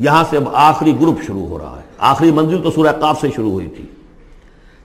یہاں 0.00 0.24
سے 0.30 0.36
اب 0.36 0.42
آخری 0.52 1.00
گروپ 1.00 1.22
شروع 1.26 1.46
ہو 1.46 1.58
رہا 1.58 1.76
ہے۔ 1.76 1.82
آخری 1.98 2.30
منزل 2.30 2.62
تو 2.62 2.70
سورہ 2.70 2.92
قاف 3.00 3.20
سے 3.20 3.28
شروع 3.36 3.50
ہوئی 3.50 3.66
تھی۔ 3.66 3.84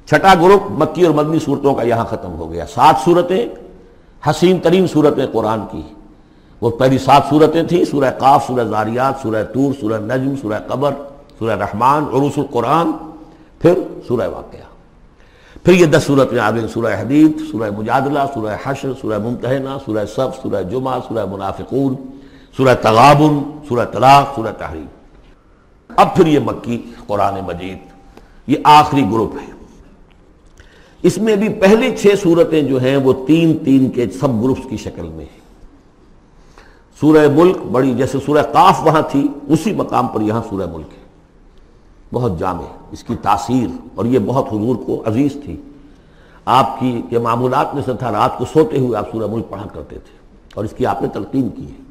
چھٹا 0.05 0.34
گروپ 0.41 0.61
مکی 0.70 1.05
اور 1.05 1.13
مدنی 1.13 1.39
صورتوں 1.39 1.75
کا 1.75 1.84
یہاں 1.84 2.05
ختم 2.05 2.34
ہو 2.34 2.52
گیا۔ 2.52 2.65
سات 2.65 2.95
صورتیں 3.05 3.49
حسین 4.29 4.59
ترین 4.59 4.88
صورتیں 4.88 5.28
قرآن 5.31 5.59
کی۔ 5.71 5.81
وہ 6.62 6.70
پہلی 6.70 6.97
سات 6.97 7.23
صورتیں 7.29 7.64
تھیں، 7.64 7.86
سورہ 7.86 8.11
قاف، 8.18 8.47
سورہ 8.47 8.64
زاریات، 8.64 9.14
سورہ 9.21 9.43
تور 9.54 9.73
سورہ 9.82 10.01
نجم، 10.01 10.36
سورہ 10.41 10.59
قبر، 10.68 10.93
سورہ 11.39 11.52
رحمان، 11.52 12.04
عروس 12.04 12.38
القرآن، 12.38 12.91
پھر 13.59 13.79
سورہ 14.07 14.27
واقعہ۔ 14.27 14.59
پھر 15.63 15.73
یہ 15.73 15.86
دس 15.86 16.04
صورتیں 16.04 16.39
آ 16.39 16.52
گئیں، 16.52 16.68
سورہ 16.68 16.93
حدید، 17.02 17.32
سورہ 17.52 17.70
مجادلہ، 17.77 18.20
سورہ 18.34 18.55
حشر، 18.66 18.91
سورہ 19.02 19.18
ممتحنہ، 19.18 19.70
سورہ 19.86 20.05
صف، 20.05 20.41
سورہ 20.41 20.63
جمعہ، 20.63 21.00
سورہ 21.07 21.25
منافقون، 21.25 21.95
سورہ 22.57 22.75
تغابن، 22.82 23.60
سورہ 23.69 23.86
طلاق، 23.86 24.36
سورہ 24.36 24.52
تحریم۔ 24.57 24.86
اب 25.95 26.15
پھر 26.15 26.27
یہ 26.27 26.39
مکی 26.39 26.81
قرآن 27.07 27.39
مجید، 27.47 27.77
یہ 28.47 28.57
آخری 28.63 29.04
گروپ 29.11 29.35
ہے۔ 29.35 29.54
اس 31.04 31.18
میں 31.18 31.35
بھی 31.35 31.49
پہلی 31.61 31.95
چھ 31.97 32.16
صورتیں 32.21 32.61
جو 32.61 32.81
ہیں 32.81 32.95
وہ 32.97 33.13
تین 33.27 33.58
تین 33.66 33.89
کے 33.89 34.05
سب 34.09 34.41
گروپس 34.44 34.69
کی 34.69 34.77
شکل 34.77 35.08
میں 35.08 35.25
ہیں۔ 35.25 35.44
سورہ 36.97 37.27
ملک 37.35 37.58
بڑی، 37.71 37.94
جیسے 37.94 38.17
سورہ 38.25 38.41
قاف 38.53 38.81
وہاں 38.83 39.02
تھی، 39.11 39.27
اسی 39.47 39.73
مقام 39.73 40.08
پر 40.08 40.21
یہاں 40.21 40.41
سورہ 40.49 40.66
ملک 40.73 40.94
ہے۔ 40.94 41.03
بہت 42.13 42.39
جامع 42.39 42.66
اس 42.91 43.03
کی 43.03 43.16
تاثیر، 43.21 43.67
اور 43.95 44.05
یہ 44.05 44.19
بہت 44.19 44.47
حضور 44.47 44.75
کو 44.85 45.02
عزیز 45.05 45.38
تھی۔ 45.43 45.55
آپ 46.45 46.80
کی 46.80 47.02
یہ 47.11 47.19
معمولات 47.19 47.73
میں 47.75 47.83
سے 47.85 47.93
تھا، 47.93 48.11
رات 48.11 48.38
کو 48.38 48.45
سوتے 48.45 48.80
ہوئے 48.80 48.97
آپ 48.97 49.11
سورہ 49.11 49.27
ملک 49.31 49.49
پڑھا 49.49 49.66
کرتے 49.73 49.95
تھے، 49.95 50.17
اور 50.55 50.66
اس 50.66 50.73
کی 50.77 50.85
آپ 50.85 51.02
نے 51.02 51.07
تلقین 51.13 51.49
کی 51.49 51.66
ہے۔ 51.66 51.83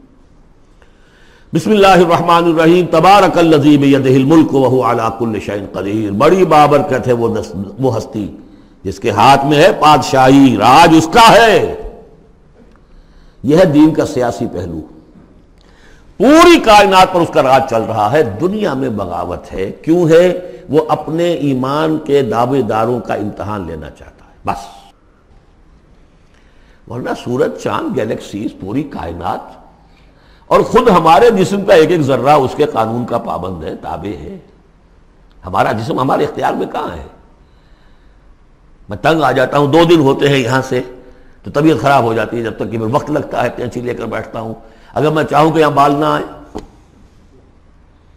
بسم 1.55 1.71
اللہ 1.71 1.87
الرحمن 1.87 2.45
الرحیم، 2.45 2.87
تبارک 2.91 3.39
الملک 3.39 4.55
وہو 4.55 4.91
علا 4.91 5.11
کل 5.19 5.41
شعین 5.41 5.67
قدیر۔ 5.73 6.11
بڑی 6.11 6.45
بابرکت 6.45 7.09
ہے 7.09 7.13
وہ 7.13 7.37
وہ 7.79 7.97
ہستی، 7.97 8.37
جس 8.83 8.99
کے 8.99 9.11
ہاتھ 9.11 9.47
میں 9.47 9.59
ہے 9.59 9.69
پادشاہی، 9.81 10.57
راج 10.57 10.95
اس 10.97 11.09
کا 11.13 11.33
ہے۔ 11.33 11.89
یہ 13.43 13.57
ہے 13.57 13.65
دین 13.65 13.95
کا 13.95 14.07
سیاسی 14.07 14.47
پہلو۔ 14.53 14.81
پوری 16.17 16.59
کائنات 16.59 17.13
پر 17.13 17.21
اس 17.21 17.29
کا 17.35 17.43
راج 17.43 17.63
چل 17.71 17.83
رہا 17.83 18.13
ہے، 18.13 18.23
دنیا 18.23 18.75
میں 18.75 18.89
بغاوت 18.89 19.53
ہے۔ 19.53 19.73
کیوں 19.83 20.09
ہے؟ 20.09 20.53
وہ 20.69 20.85
اپنے 20.89 21.33
ایمان 21.33 21.99
کے 22.05 22.23
دعوے 22.23 22.63
داروں 22.63 23.01
کا 23.01 23.15
امتحان 23.15 23.67
لینا 23.67 23.91
چاہتا 23.91 24.25
ہے۔ 24.25 24.39
بس۔ 24.45 24.93
ورنہ 26.91 27.11
سورج، 27.25 27.63
چاند 27.63 27.97
گیلیکسیز 27.97 28.51
پوری 28.61 28.83
کائنات 28.83 29.64
اور 30.47 30.61
خود 30.61 30.89
ہمارے 30.89 31.31
جسم 31.31 31.65
کا 31.65 31.75
ایک 31.75 31.91
ایک 31.91 32.01
ذرہ 32.01 32.31
اس 32.31 32.51
کے 32.57 32.65
قانون 32.65 33.07
کا 33.07 33.19
پابند 33.19 33.65
ہے، 33.65 33.77
تابع 33.77 34.23
ہے۔ 34.23 34.39
ہمارا 35.47 35.73
جسم 35.73 36.01
ہمارے 36.01 36.25
اختیار 36.25 36.53
میں 36.53 36.67
کہاں 36.67 36.97
ہے؟ 36.97 37.07
میں 38.89 38.97
تنگ 38.97 39.23
آ 39.23 39.33
جاتا 39.33 39.59
ہوں، 39.59 39.67
دو 39.67 39.85
دن 39.85 40.01
ہوتے 40.01 40.29
ہیں 40.29 40.37
یہاں 40.37 40.63
سے 40.63 40.83
تو 41.43 41.51
طبیعت 41.51 41.83
خراب 41.83 42.05
ہو 42.05 42.15
جاتی 42.15 42.39
ہے 42.39 42.43
جب 42.43 42.57
تک 42.57 42.71
کہ 42.71 42.79
میں 42.79 42.87
وقت 42.87 43.11
لگتا 43.11 43.43
ہے 43.43 43.49
کینچی 43.57 43.81
لے 43.81 43.95
کر 43.95 44.07
بیٹھتا 44.07 44.41
ہوں۔ 44.41 44.55
اگر 44.95 45.11
میں 45.11 45.25
چاہوں 45.25 45.51
کہ 45.53 45.59
یہاں 45.59 45.71
بال 45.71 45.95
نہ 45.95 46.05
آئے، 46.05 46.59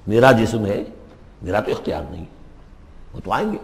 میرا 0.08 0.32
جسم 0.32 0.66
ہے، 0.66 0.84
میرا 1.42 1.60
تو 1.60 1.72
اختیار 1.72 2.04
نہیں، 2.12 2.26
وہ 3.14 3.20
تو 3.24 3.32
آئیں 3.32 3.52
گے۔ 3.52 3.58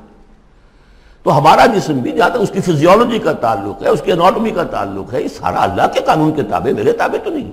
تو 1.24 1.38
ہمارا 1.38 1.66
جسم 1.66 1.94
بھی 1.94 2.12
جہاں 2.12 2.30
تک 2.30 2.38
اس 2.40 2.52
کی 2.54 2.62
فزیولوجی 2.62 3.20
کا 3.20 3.34
تعلق 3.34 3.84
ہے، 3.84 3.88
اس 3.88 4.02
کی 4.06 4.12
اناٹمی 4.12 4.52
کا 4.52 4.64
تعلق 4.64 5.14
ہے، 5.14 5.22
یہ 5.22 5.28
سارا 5.28 5.64
اللہ 5.64 5.82
کے 5.94 6.00
قانون 6.00 6.34
کے 6.34 6.44
تابع، 6.44 6.72
میرے 6.72 6.92
تابع 6.92 7.24
تو 7.24 7.30
نہیں۔ 7.30 7.52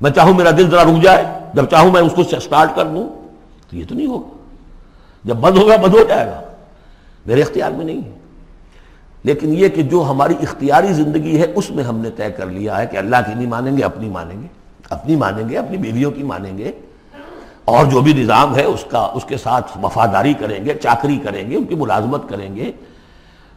میں 0.00 0.10
چاہوں 0.10 0.34
میرا 0.34 0.50
دل 0.50 0.70
ذرا 0.70 0.84
رک 0.84 1.02
جائے، 1.02 1.24
جب 1.54 1.64
چاہوں 1.70 1.92
میں 1.92 2.00
اس 2.00 2.12
کو 2.12 2.22
سٹارٹ 2.40 2.76
کر 2.76 2.86
دوں، 2.86 3.08
تو 3.70 3.76
یہ 3.76 3.84
تو 3.88 3.94
نہیں 3.94 4.06
ہوگا۔ 4.06 4.28
جب 5.24 5.36
بند 5.36 5.58
ہوگا 5.58 5.76
بند 5.76 5.94
ہو 5.94 6.04
جائے 6.08 6.26
گا۔ 6.26 6.40
میرے 7.26 7.42
اختیار 7.42 7.70
میں 7.70 7.84
نہیں 7.84 8.04
ہے۔ 8.04 8.10
لیکن 9.22 9.54
یہ 9.54 9.68
کہ 9.68 9.82
جو 9.82 10.06
ہماری 10.10 10.34
اختیاری 10.42 10.92
زندگی 10.92 11.40
ہے، 11.40 11.46
اس 11.54 11.70
میں 11.70 11.84
ہم 11.84 11.98
نے 11.98 12.10
طے 12.10 12.30
کر 12.30 12.46
لیا 12.46 12.80
ہے 12.80 12.86
کہ 12.86 12.96
اللہ 12.96 13.16
کی 13.26 13.34
نہیں 13.34 13.46
مانیں 13.46 13.76
گے، 13.76 13.82
اپنی 13.82 14.08
مانیں 14.08 14.42
گے۔ 14.42 14.46
اپنی 14.90 15.16
مانیں 15.16 15.48
گے، 15.48 15.58
اپنی 15.58 15.76
بیویوں 15.76 16.10
کی 16.10 16.22
مانیں 16.22 16.58
گے۔ 16.58 16.72
اور 17.64 17.86
جو 17.86 18.00
بھی 18.00 18.12
نظام 18.12 18.56
ہے، 18.56 18.64
اس 18.64 18.84
کا، 18.88 18.98
اس 18.98 19.24
کے 19.24 19.36
ساتھ 19.36 19.78
وفاداری 19.82 20.34
کریں 20.34 20.64
گے، 20.64 20.74
چاکری 20.74 21.16
کریں 21.16 21.50
گے، 21.50 21.56
ان 21.56 21.64
کی 21.64 21.74
ملازمت 21.74 22.28
کریں 22.28 22.56
گے۔ 22.56 22.72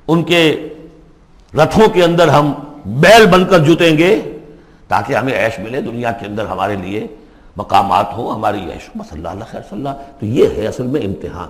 ان 0.08 0.24
کے 0.24 0.69
رتھوں 1.54 1.88
کے 1.88 2.04
اندر 2.04 2.28
ہم 2.28 2.54
بیل 2.86 3.25
بن 3.25 3.46
کر 3.46 3.59
جوتیں 3.59 3.98
گے 3.98 4.37
تاکہ 4.88 5.14
ہمیں 5.14 5.46
عیش 5.46 5.59
ملے 5.59 5.81
دنیا 5.81 6.12
کے 6.12 6.25
اندر 6.25 6.46
ہمارے 6.46 6.75
لیے 6.75 7.08
مقامات 7.58 8.06
ہوں، 8.18 8.31
ہماری 8.31 8.59
عیش 8.59 8.90
بس 8.96 9.14
اللہ 9.14 9.30
اللہ 9.30 9.44
خیر، 9.52 9.62
صلی 9.70 9.78
اللہ۔ 9.78 9.90
تو 10.20 10.25
یہ 10.25 10.46
ہے 10.58 10.68
اصل 10.68 10.84
میں 10.84 11.02
امتحان۔ 11.02 11.50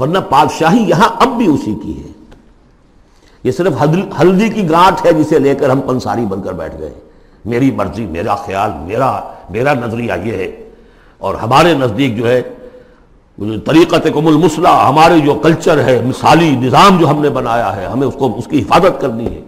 ورنہ 0.00 0.18
بادشاہی 0.30 0.82
یہاں 0.88 1.08
اب 1.20 1.28
بھی 1.28 1.46
اسی 1.46 1.74
کی 1.82 2.02
ہے۔ 2.02 2.08
یہ 3.44 3.50
صرف 3.50 3.72
ہلدی 4.20 4.48
کی 4.48 4.70
گانٹ 4.70 5.06
ہے 5.06 5.12
جسے 5.12 5.38
لے 5.38 5.54
کر 5.54 5.70
ہم 5.70 5.80
پنساری 5.80 6.26
بن 6.26 6.42
کر 6.42 6.52
بیٹھ 6.52 6.78
گئے۔ 6.78 6.94
میری 7.44 7.70
مرضی، 7.70 8.06
میرا 8.06 8.34
خیال، 8.34 8.70
میرا 8.74 9.20
میرا 9.50 9.74
نظریہ 9.74 10.12
یہ 10.24 10.32
ہے۔ 10.32 10.70
اور 11.18 11.34
ہمارے 11.34 11.74
نزدیک 11.74 12.16
جو 12.16 12.28
ہے 12.28 12.42
طریقت 13.64 14.06
کم 14.14 14.26
المسلح 14.26 14.88
ہمارے 14.88 15.18
جو 15.18 15.34
کلچر 15.34 15.84
ہے، 15.84 16.02
مثالی 16.04 16.50
نظام 16.50 16.98
جو 16.98 17.10
ہم 17.10 17.22
نے 17.22 17.30
بنایا 17.30 17.76
ہے، 17.76 17.86
ہمیں 17.86 18.06
اس 18.06 18.14
کو، 18.18 18.38
اس 18.38 18.46
کی 18.46 18.62
حفاظت 18.62 19.00
کرنی 19.00 19.26
ہے۔ 19.26 19.40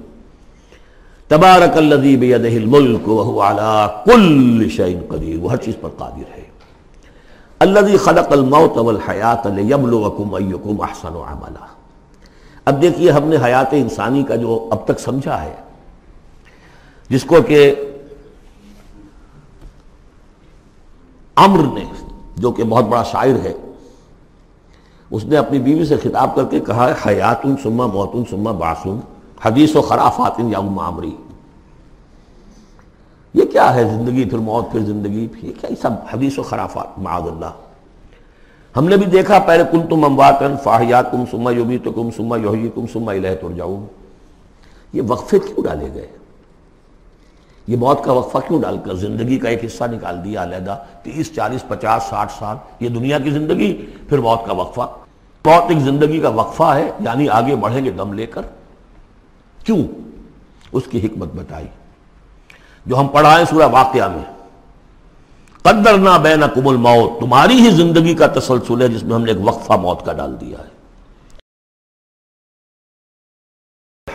تبارک 1.29 1.77
بیدہ 2.21 2.49
الملک 2.49 3.09
کل 4.07 4.69
شعین 4.69 5.01
قدیر، 5.09 5.39
وہ 5.39 5.51
ہر 5.51 5.57
چیز 5.57 5.75
پر 5.81 5.89
قادر 5.97 6.37
ہے۔ 6.37 6.45
الذي 7.59 7.97
خلق 7.97 8.33
الموت 8.33 8.77
والحیات 8.77 9.47
لیبلوکم 9.47 10.35
ایکم 10.35 10.81
احسن 10.81 11.09
عملا۔ 11.09 11.67
اب 12.65 12.83
دیکھیے، 12.83 13.11
ہم 13.11 13.29
نے 13.29 13.37
حیات 13.45 13.67
انسانی 13.73 14.23
کا 14.23 14.37
جو 14.37 14.69
اب 14.71 14.85
تک 14.85 15.01
سمجھا 15.01 15.43
ہے، 15.43 15.55
جس 17.09 17.25
کو 17.25 17.43
کہ 17.47 17.75
امر 21.37 21.63
نے، 21.75 21.85
جو 22.37 22.51
کہ 22.51 22.65
بہت 22.65 22.85
بڑا 22.85 23.03
شاعر 23.03 23.45
ہے، 23.45 23.53
اس 25.11 25.25
نے 25.25 25.37
اپنی 25.37 25.59
بیوی 25.59 25.85
سے 25.85 25.97
خطاب 26.03 26.35
کر 26.35 26.45
کے 26.45 26.61
کہا 26.61 26.93
حیات 27.07 27.47
سما 27.63 27.87
موتن 27.87 28.23
سما 28.31 28.53
باسن 28.53 28.99
حدیث 29.47 29.77
و 29.77 29.83
خرافات 29.83 30.41
یا 30.41 30.59
عمری۔ 30.59 31.17
یہ 33.35 33.45
کیا 33.45 33.75
ہے 33.75 33.85
زندگی 33.85 34.25
پھر 34.25 34.39
موت 34.39 34.73
پھر 34.73 34.81
زندگی؟ 34.81 35.27
پھر 35.27 35.49
یہ 35.49 35.53
کیا 35.61 35.71
یہ 35.71 35.77
سب 35.83 35.91
حدیث 36.13 36.39
و 36.39 36.43
خرافات؟ 36.43 36.99
معاذ 36.99 37.23
اللہ۔ 37.23 37.51
ہم 38.77 38.89
نے 38.89 38.97
بھی 38.97 39.07
دیکھا 39.07 39.39
پہلے 39.39 39.65
کن 39.71 39.87
تم 39.87 40.05
امواتن 40.05 40.55
فاہیات 40.63 41.13
کم 41.13 41.25
سما 41.31 41.51
یوبی 41.51 41.79
تو 41.79 41.93
کم 41.93 42.09
سما 42.17 42.37
یوہی 42.37 42.71
کم 42.75 42.87
سما 42.93 43.13
الہ 43.13 43.67
یہ 44.93 45.03
وقفے 45.09 45.39
کیوں 45.39 45.65
ڈالے 45.65 45.89
گئے؟ 45.95 46.07
یہ 47.67 47.77
موت 47.77 48.05
کا 48.05 48.13
وقفہ 48.13 48.39
کیوں 48.49 48.63
ڈال 48.63 48.79
کر 48.85 48.95
زندگی 48.95 49.39
کا 49.39 49.49
ایک 49.49 49.65
حصہ 49.65 49.85
نکال 49.85 50.25
دیا 50.25 50.43
علیحدہ؟ 50.43 50.79
تیس، 51.03 51.35
چالیس، 51.35 51.69
پچاس، 51.69 52.03
ساٹھ 52.03 52.33
سال، 52.39 52.57
یہ 52.81 52.89
دنیا 52.89 53.19
کی 53.19 53.31
زندگی، 53.31 53.87
پھر 54.09 54.19
موت 54.19 54.47
کا 54.47 54.53
وقفہ۔ 54.53 54.81
موت 55.45 55.65
ایک 55.69 55.79
زندگی 55.79 56.21
کا 56.21 56.29
وقفہ 56.29 56.75
ہے 56.75 56.91
یعنی 57.01 57.29
آگے 57.29 57.57
بڑھیں 57.57 57.85
گے 57.85 57.91
دم 57.91 58.13
لے 58.13 58.27
کر۔ 58.27 58.43
کیوں 59.67 59.87
اس 60.73 60.83
کی 60.91 61.07
حکمت 61.07 61.29
بتائی؟ 61.35 61.67
جو 62.87 63.01
ہم 63.01 63.09
پڑھائیں 63.09 63.45
سورہ 63.51 63.67
واقعہ 63.67 64.09
میں، 64.09 64.25
قدرنا 65.63 66.17
بینکم 66.17 66.69
الموت، 66.69 67.21
تمہاری 67.21 67.55
ہی 67.55 67.71
زندگی 67.71 68.15
کا 68.15 68.27
تسلسل 68.27 68.83
ہے 68.83 68.89
جس 68.89 69.03
میں 69.03 69.15
ہم 69.15 69.23
نے 69.23 69.33
ایک 69.33 69.41
وقفہ 69.45 69.73
موت 69.73 70.07
کا 70.07 70.13
ڈال 70.13 70.41
دیا 70.41 70.59
ہے۔ 70.59 70.77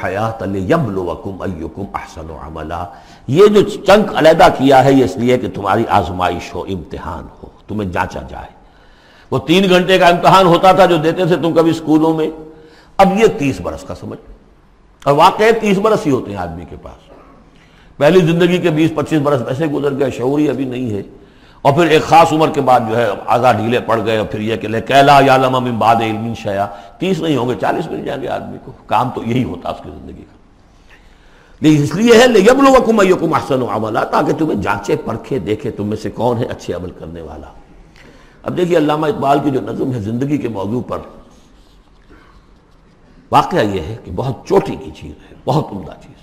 حیات 0.03 0.43
لیبلوکم 0.43 1.41
ایکم 1.41 1.83
احسن 1.93 2.27
عملا۔ 2.41 2.85
یہ 3.27 3.47
جو 3.47 3.69
چنک 3.69 4.15
علیحدہ 4.15 4.47
کیا 4.57 4.83
ہے، 4.83 4.93
یہ 4.93 5.05
اس 5.05 5.17
لیے 5.17 5.37
کہ 5.37 5.49
تمہاری 5.49 5.83
آزمائش 5.89 6.55
ہو، 6.55 6.61
امتحان 6.63 7.27
ہو، 7.43 7.49
تمہیں 7.67 7.89
جانچا 7.89 8.19
جائے۔ 8.29 8.49
وہ 9.31 9.39
تین 9.39 9.69
گھنٹے 9.69 9.99
کا 9.99 10.07
امتحان 10.07 10.45
ہوتا 10.45 10.71
تھا 10.71 10.85
جو 10.85 10.97
دیتے 10.97 11.25
تھے 11.25 11.35
تم 11.35 11.53
کبھی 11.53 11.71
اسکولوں 11.71 12.13
میں۔ 12.13 12.31
اب 12.97 13.07
یہ 13.17 13.27
تیس 13.39 13.61
برس 13.61 13.83
کا 13.87 13.95
سمجھ۔ 13.95 14.40
اور 15.05 15.13
واقعی 15.13 15.51
تیس 15.61 15.77
برس 15.77 16.05
ہی 16.05 16.11
ہوتے 16.11 16.31
ہیں 16.31 16.37
آدمی 16.37 16.65
کے 16.69 16.75
پاس۔ 16.81 17.11
پہلی 17.97 18.19
زندگی 18.19 18.57
کے 18.57 18.69
بیس 18.69 18.91
پچیس 18.95 19.21
برس 19.21 19.41
ویسے 19.47 19.65
گزر 19.65 19.99
گئے، 19.99 20.11
شعوری 20.11 20.49
ابھی 20.49 20.65
نہیں 20.65 20.91
ہے۔ 20.91 21.01
اور 21.61 21.73
پھر 21.73 21.85
ایک 21.85 22.01
خاص 22.01 22.33
عمر 22.33 22.49
کے 22.49 22.61
بعد 22.61 22.79
جو 22.89 22.97
ہے 22.97 23.07
آزاد 23.25 23.53
ڈھیلے 23.53 23.79
پڑ 23.79 24.05
گئے 24.05 24.17
اور 24.17 24.27
پھر 24.27 24.39
یہ 24.39 24.55
کہ 24.55 24.67
کیلا 24.87 25.19
یا 25.25 25.49
من 25.49 25.75
بعد 25.75 25.95
علم 25.95 26.33
شیا 26.33 26.67
تیس 26.99 27.19
نہیں 27.19 27.35
ہوں 27.35 27.49
گے، 27.49 27.53
چالیس 27.61 27.91
مل 27.91 28.05
جائیں 28.05 28.21
گے 28.21 28.27
آدمی 28.27 28.57
کو۔ 28.65 28.71
کام 28.85 29.09
تو 29.15 29.23
یہی 29.23 29.43
ہوتا 29.43 29.69
اس 29.69 29.77
کی 29.83 29.89
زندگی 29.89 30.21
کا۔ 30.21 30.37
لیکن 31.61 31.83
اس 31.83 31.95
لیے 31.95 32.17
ہے، 32.17 32.27
لیبلوکم 32.27 32.99
ایکم 32.99 33.33
احسن 33.33 33.61
عملا، 33.69 34.03
تاکہ 34.03 34.33
تمہیں 34.33 34.61
جانچے، 34.61 34.95
پرکھے، 35.05 35.39
دیکھے 35.39 35.71
تم 35.71 35.87
میں 35.87 35.97
سے 35.97 36.09
کون 36.09 36.37
ہے 36.37 36.45
اچھے 36.45 36.73
عمل 36.73 36.91
کرنے 36.91 37.21
والا۔ 37.21 37.47
اب 38.43 38.57
دیکھیے 38.57 38.77
علامہ 38.77 39.07
اقبال 39.07 39.39
کی 39.43 39.49
جو 39.49 39.61
نظم 39.61 39.93
ہے 39.93 39.99
زندگی 39.99 40.37
کے 40.37 40.47
موضوع 40.47 40.81
پر 40.87 40.97
واقعہ 43.31 43.59
یہ 43.59 43.81
ہے 43.81 43.95
کہ 44.03 44.11
بہت 44.15 44.47
چوٹی 44.47 44.75
کی 44.75 44.91
چیز 44.91 45.13
ہے، 45.29 45.35
بہت 45.45 45.67
عمدہ 45.71 45.91
چیز۔ 46.01 46.21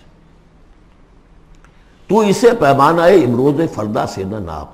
تو 2.09 2.21
اسے 2.21 2.51
پیمانہ 2.61 3.01
امروز 3.01 3.75
فردہ 3.75 4.05
سے 4.09 4.25
نہ 4.25 4.37
ناپ۔ 4.37 4.69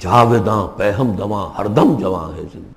جاویداں 0.00 0.78
پہم 0.78 1.12
دواں 1.12 1.50
ہر 1.58 1.66
دم 1.66 1.98
جواں 1.98 2.36
ہے 2.36 2.42
زندگی 2.52 2.72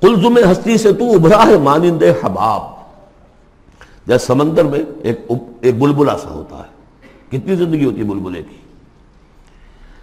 کلزم 0.00 0.50
ہستی 0.50 0.78
سے 0.78 0.92
تو 0.92 1.14
ابھرا 1.14 1.46
ہے 1.46 1.58
مانند 1.58 2.02
حباب۔ 2.24 2.60
جیسے 4.06 4.26
سمندر 4.26 4.64
میں 4.64 4.78
ایک 5.02 5.20
ایک 5.60 5.78
بلبلا 5.78 6.18
سا 6.18 6.30
ہوتا 6.30 6.58
ہے۔ 6.58 6.72
کتنی 7.28 7.56
زندگی 7.56 7.84
ہوتی 7.84 7.98
ہے 7.98 8.04
بلبلے 8.04 8.42
کی؟ 8.42 8.56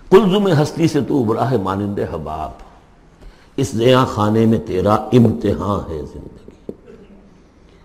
کلزم 0.09 0.47
ہستی 0.61 0.87
سے 0.87 1.01
تو 1.01 1.23
ابھرا 1.23 1.51
ہے 1.51 1.57
مانند 1.57 1.99
حباب۔ 2.13 2.51
اس 3.59 3.75
نیا 3.75 4.05
خانے 4.05 4.45
میں 4.45 4.59
تیرا 4.59 4.93
امتحان 4.93 5.91
ہے 5.91 6.01
زندگی۔ 6.01 6.71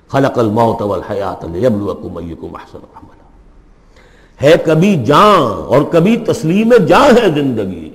خلق 0.09 0.38
الموت 0.38 0.82
والحیات 0.82 1.44
لیبلوکم 1.44 2.17
ایکم 2.17 2.55
احسن 2.55 2.79
عملا۔ 2.94 3.25
ہے 4.43 4.55
کبھی 4.65 5.05
جان 5.05 5.62
اور 5.67 5.82
کبھی 5.82 6.17
تسلیم 6.17 6.75
جان 6.88 7.19
ہے 7.19 7.43
زندگی۔ 7.43 7.91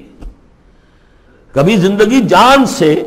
کبھی 1.51 1.77
زندگی 1.77 2.21
جان 2.21 2.65
سے 2.65 3.03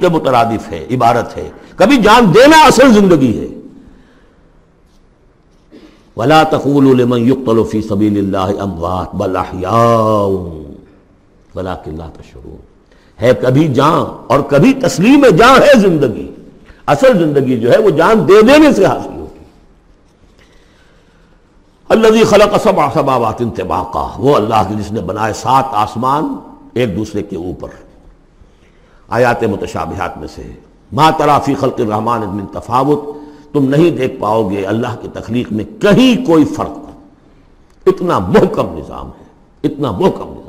کے 0.00 0.08
مترادف 0.08 0.72
ہے، 0.72 0.86
عبارت 0.90 1.36
ہے۔ 1.36 1.50
کبھی 1.76 1.96
جان 1.96 2.34
دینا 2.34 2.62
اصل 2.62 2.92
زندگی 2.92 3.40
ہے۔ 3.40 3.46
ولا 6.16 6.42
تقول 6.42 7.00
لمن 7.00 7.28
يقتل 7.28 7.62
في 7.70 7.80
سبيل 7.80 8.18
الله 8.18 8.50
اموات 8.60 9.14
بل 9.14 9.36
احياء 9.36 10.26
ولكن 11.54 11.94
لا 11.96 12.08
تشعرون۔ 12.08 12.77
ہے 13.22 13.32
کبھی 13.42 13.68
جان 13.68 14.04
اور 14.26 14.40
کبھی 14.40 14.72
تسلیم 14.72 15.26
جان 15.38 15.62
ہے 15.62 15.78
زندگی۔ 15.78 16.30
اصل 16.86 17.18
زندگی 17.18 17.60
جو 17.60 17.72
ہے 17.72 17.78
وہ 17.78 17.90
جان 17.90 18.28
دے 18.28 18.42
دینے 18.42 18.72
سے 18.72 18.84
حاصل 18.84 19.08
ہوگی 19.08 19.44
الذي 21.88 22.22
خلق 22.22 22.62
سبع 22.62 22.88
سماوات 22.94 23.40
انطباقا 23.40 24.08
وہ 24.16 24.36
اللہ 24.36 24.62
جس 24.78 24.92
نے 24.92 25.00
بنائے 25.00 25.32
سات 25.32 25.64
آسمان 25.72 26.36
ایک 26.74 26.96
دوسرے 26.96 27.22
کے 27.22 27.36
اوپر۔ 27.36 27.68
آیات 29.08 29.44
متشابہات 29.44 30.18
میں 30.18 30.28
سے، 30.34 30.52
ما 30.92 31.10
ترافی 31.10 31.54
خلق 31.54 31.80
الرحمن 31.80 32.20
من 32.20 32.46
تفاوت، 32.46 33.00
تم 33.52 33.68
نہیں 33.68 33.90
دیکھ 33.90 34.20
پاؤ 34.20 34.50
گے 34.50 34.64
اللہ 34.64 34.96
کی 35.00 35.08
تخلیق 35.12 35.52
میں 35.52 35.64
کہیں 35.80 36.26
کوئی 36.26 36.44
فرق۔ 36.44 36.78
اتنا 37.86 38.18
محکم 38.18 38.78
نظام 38.78 39.06
ہے، 39.06 39.24
اتنا 39.64 39.90
محکم 39.90 40.34
نظام۔ 40.38 40.47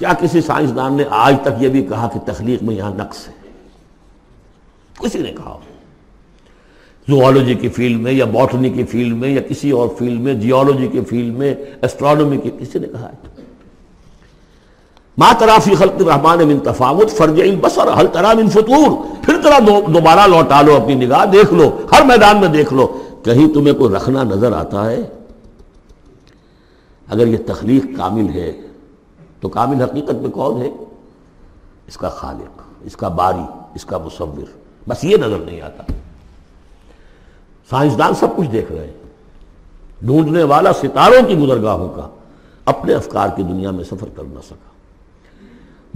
کیا 0.00 0.12
کسی 0.20 0.40
سائنسدان 0.40 0.94
نے 0.94 1.04
آج 1.10 1.36
تک 1.42 1.62
یہ 1.62 1.68
بھی 1.68 1.82
کہا 1.82 2.08
کہ 2.12 2.32
تخلیق 2.32 2.62
میں 2.62 2.74
یہاں 2.74 2.94
نقص 2.94 3.28
ہے؟ 3.28 3.32
کسی 4.98 5.18
نے 5.18 5.32
کہا۔ 5.32 5.58
زوالوجی 7.08 7.54
کی 7.54 7.68
فیلڈ 7.68 8.00
میں 8.00 8.12
یا 8.12 8.24
باٹنی 8.24 8.70
کی 8.70 8.84
فیلڈ 8.84 9.16
میں 9.16 9.28
یا 9.28 9.40
کسی 9.40 9.70
اور 9.70 9.88
فیلڈ 9.98 10.20
میں 10.20 10.34
جیولوجی 10.34 10.88
کی 10.88 11.00
فیلڈ 11.00 11.36
میں 11.36 11.54
ایسٹرانومی 11.82 12.36
کی، 12.36 12.50
کسی 12.58 12.78
نے 12.78 12.88
کہا 12.88 13.08
ہے؟ 13.08 13.42
ما 15.18 15.32
ترافی 15.38 15.74
خلق 15.74 15.94
الرحمن 16.00 16.48
من 16.48 16.58
تفاوت 16.58 17.10
فرج 17.10 17.40
البصر 17.40 18.00
حل 18.00 18.06
ترا 18.12 18.32
من 18.32 18.50
فطور؟ 18.50 18.90
پھر 19.24 19.34
طرح 19.42 19.58
دوبارہ 19.94 20.26
لوٹا 20.26 20.62
لو 20.62 20.76
اپنی 20.76 20.94
نگاہ، 20.94 21.24
دیکھ 21.24 21.54
لو، 21.54 21.80
ہر 21.92 22.04
میدان 22.04 22.40
میں 22.40 22.48
دیکھ 22.48 22.74
لو۔ 22.74 22.98
کہیں 23.24 23.54
تمہیں 23.54 23.74
کوئی 23.74 23.94
رکھنا 23.94 24.22
نظر 24.22 24.52
آتا 24.52 24.90
ہے؟ 24.90 25.02
اگر 27.08 27.26
یہ 27.26 27.36
تخلیق 27.46 27.86
کامل 27.96 28.28
ہے 28.28 28.52
تو 29.40 29.48
کامل 29.48 29.82
حقیقت 29.82 30.14
میں 30.14 30.30
کون 30.30 30.62
ہے؟ 30.62 30.70
اس 31.86 31.96
کا 31.96 32.08
خالق، 32.08 32.62
اس 32.80 32.96
کا 32.96 33.08
باری، 33.08 33.60
اس 33.74 33.84
کا 33.84 33.98
مصور۔ 33.98 34.58
بس 34.88 35.04
یہ 35.04 35.16
نظر 35.16 35.38
نہیں 35.38 35.60
آتا۔ 35.60 35.82
سائنسدان 37.70 38.14
سب 38.14 38.26
کچھ 38.36 38.48
دیکھ 38.48 38.72
رہے 38.72 38.86
ہیں۔ 38.86 38.92
ڈھونڈنے 40.02 40.42
والا 40.42 40.72
ستاروں 40.72 41.28
کی 41.28 41.38
گزرگاہوں 41.38 41.88
کا 41.88 42.08
اپنے 42.64 42.94
افکار 42.94 43.28
کی 43.36 43.42
دنیا 43.42 43.70
میں 43.70 43.84
سفر 43.84 44.08
کر 44.16 44.22
نہ 44.22 44.38
سکا۔ 44.46 44.70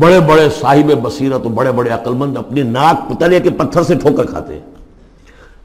بڑے 0.01 0.21
بڑے 0.21 0.49
صاحب 0.61 1.03
بصیرت 1.03 1.41
بڑے 1.41 1.73
بڑے 1.73 1.91
عقلمند 1.91 2.37
اپنی 2.37 2.63
ناک 2.63 3.11
پتلے 3.11 3.41
کے 3.41 3.51
پتھر 3.51 3.83
سے 3.83 3.95
ٹھوکر 3.95 4.27
کھاتے 4.27 4.55
ہیں۔ 4.55 4.75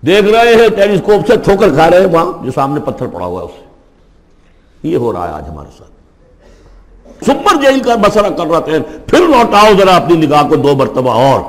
دیکھ 0.06 0.26
رہے 0.26 0.56
ہیں، 0.56 0.70
ٹیلیسکوپ 0.70 1.28
سے 1.28 1.38
ٹھوکر 1.38 1.74
کھا 1.74 1.90
رہے 1.90 2.00
ہیں 2.00 2.08
وہاں، 2.08 2.46
جو 2.46 2.52
سامنے 2.52 2.82
پتھر 2.82 3.08
پڑا 3.08 3.26
ہوا 3.26 3.42
ہے 3.42 3.46
اسے 3.46 3.66
یہ 4.88 4.98
ہو 4.98 5.14
رہا 5.14 5.28
ہے 5.28 5.34
آج 5.34 5.50
ہمارے 5.50 5.70
ساتھ۔ 5.78 5.99
سپر 7.22 7.62
جیل 7.62 7.80
کا 7.80 7.96
بسرا 7.96 8.30
کر 8.30 8.46
رہے 8.46 8.72
ہیں 8.72 8.80
پھر 9.08 9.20
لوٹاؤ 9.20 9.68
ذرا 9.78 9.96
اپنی 9.96 10.26
نگاہ 10.26 10.50
کو 10.50 10.56
دو 10.56 10.76
مرتبہ 10.76 11.12
اور۔ 11.12 11.42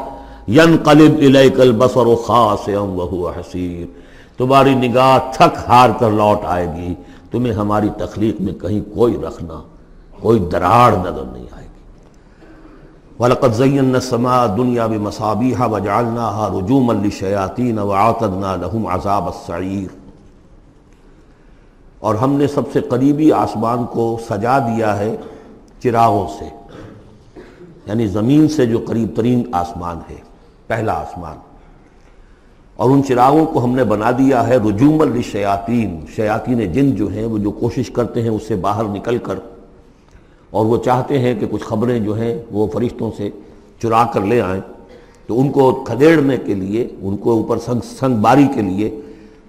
ین 0.48 0.76
قلب 0.84 1.18
الکل 1.18 1.72
بسر 1.72 2.06
و 2.06 3.28
حسیر۔ 3.28 3.86
تمہاری 4.38 4.74
نگاہ 4.74 5.18
تھک 5.32 5.58
ہار 5.68 5.90
کر 6.00 6.10
لوٹ 6.10 6.38
آئے 6.44 6.66
گی۔ 6.76 6.94
تمہیں 7.30 7.52
ہماری 7.52 7.88
تخلیق 7.98 8.40
میں 8.40 8.52
کہیں 8.52 8.94
کوئی 8.94 9.16
رکھنا، 9.28 9.60
کوئی 10.20 10.40
دراڑ 10.40 10.92
نظر 10.92 11.24
نہیں 11.32 11.46
آئے 11.52 11.64
گی۔ 11.64 11.80
وَلَقَدْ 13.22 13.54
زَيَّنَّ 13.54 13.94
السَّمَاءَ 13.94 14.48
الدُّنْيَا 14.48 14.86
بِمَصَابِيحَ 14.86 15.68
وَجَعَلْنَاهَا 15.68 16.48
رُجُومًا 16.48 17.02
لِلشَّيَاطِينَ 17.02 17.80
وَعَاقَدْنَا 17.80 18.56
لَهُمْ 18.56 18.90
عَذَابَ 18.90 19.26
السَّعِيرِ۔ 19.26 19.88
اور 21.98 22.14
ہم 22.14 22.32
نے 22.32 22.46
سب 22.46 22.62
سے 22.72 22.80
قریبی 22.80 23.32
آسمان 23.32 23.84
کو 23.84 24.18
سجا 24.30 24.58
دیا 24.58 24.98
ہے۔ 24.98 25.16
چراغوں 25.82 26.26
سے 26.38 26.44
یعنی 27.86 28.06
زمین 28.06 28.48
سے 28.48 28.66
جو 28.66 28.78
قریب 28.86 29.08
ترین 29.16 29.42
آسمان 29.52 29.98
ہے، 30.10 30.16
پہلا 30.66 30.92
آسمان۔ 30.92 31.36
اور 32.76 32.90
ان 32.90 33.04
چراغوں 33.04 33.46
کو 33.46 33.64
ہم 33.64 33.70
نے 33.70 33.84
بنا 33.84 34.10
دیا 34.10 34.48
ہے 34.48 34.56
رجوم 34.56 35.02
للشیاطین۔ 35.02 36.00
شیاطین 36.16 36.72
جن 36.72 36.94
جو 36.94 37.06
ہیں، 37.06 37.24
وہ 37.24 37.38
جو 37.38 37.50
کوشش 37.50 37.90
کرتے 37.90 38.22
ہیں 38.22 38.28
اس 38.28 38.42
سے 38.42 38.56
باہر 38.56 38.84
نکل 38.84 39.18
کر، 39.18 39.34
اور 40.50 40.66
وہ 40.66 40.76
چاہتے 40.84 41.18
ہیں 41.18 41.34
کہ 41.40 41.46
کچھ 41.50 41.62
خبریں 41.62 42.00
جو 42.00 42.12
ہیں 42.12 42.42
وہ 42.50 42.66
فرشتوں 42.66 43.10
سے 43.16 43.30
چرا 43.82 44.04
کر 44.04 44.20
لے 44.20 44.40
آئیں۔ 44.40 44.60
تو 45.26 45.40
ان 45.40 45.50
کو 45.50 45.84
کھدیڑنے 45.86 46.36
کے 46.36 46.54
لیے، 46.54 46.88
ان 47.00 47.16
کو 47.16 47.30
اوپر 47.30 47.58
سنگ 47.58 47.80
سنگ 47.98 48.16
باری 48.16 48.46
کے 48.54 48.62
لیے 48.62 49.00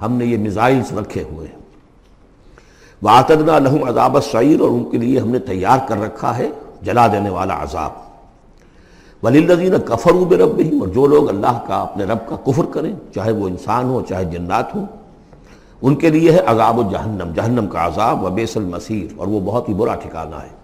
ہم 0.01 0.13
نے 0.13 0.25
یہ 0.25 0.38
میزائلس 0.38 0.94
رکھے 0.94 1.24
ہوئے 1.31 1.48
ہیں۔ 1.48 1.61
واطدنا 3.03 3.59
لہم 3.59 3.83
عذاب 3.83 4.15
السعیر 4.15 4.59
اور 4.59 4.69
ان 4.69 4.83
کے 4.83 4.98
لیے 4.98 5.19
ہم 5.19 5.30
نے 5.30 5.39
تیار 5.39 5.77
کر 5.88 6.01
رکھا 6.01 6.38
ہے 6.38 6.50
جلا 6.81 7.07
دینے 7.07 7.30
والا 7.30 7.63
عذاب۔ 7.63 7.92
ولی 9.24 9.45
الزین 9.45 9.74
کفر 9.86 10.12
و 10.12 10.30
رب 10.30 10.62
اور 10.81 10.88
جو 10.88 11.06
لوگ 11.06 11.30
اللہ 11.30 11.59
کا 11.68 11.81
اپنے 11.81 12.03
رب 12.03 12.18
کا 12.30 12.36
کفر 12.36 12.65
کریں، 12.65 12.94
چاہے 13.15 13.31
وہ 13.31 13.48
انسان 13.48 13.89
ہو 13.89 14.01
چاہے 14.01 14.25
جنات 14.25 14.75
ہوں، 14.75 14.86
ان 15.81 15.95
کے 15.95 16.09
لیے 16.09 16.31
ہے 16.31 16.39
عذاب 16.39 16.80
و 16.80 16.83
جہنم 16.92 17.31
جہنم 17.36 17.68
کا 17.68 17.88
عذاب 17.88 18.24
و 18.24 18.30
بیس 18.30 18.57
المسیر 18.57 19.13
اور 19.17 19.27
وہ 19.27 19.39
بہت 19.39 19.70
ہی 19.70 19.74
برا 19.74 19.96
ٹھکانہ 19.96 20.36
ہے۔ 20.36 20.62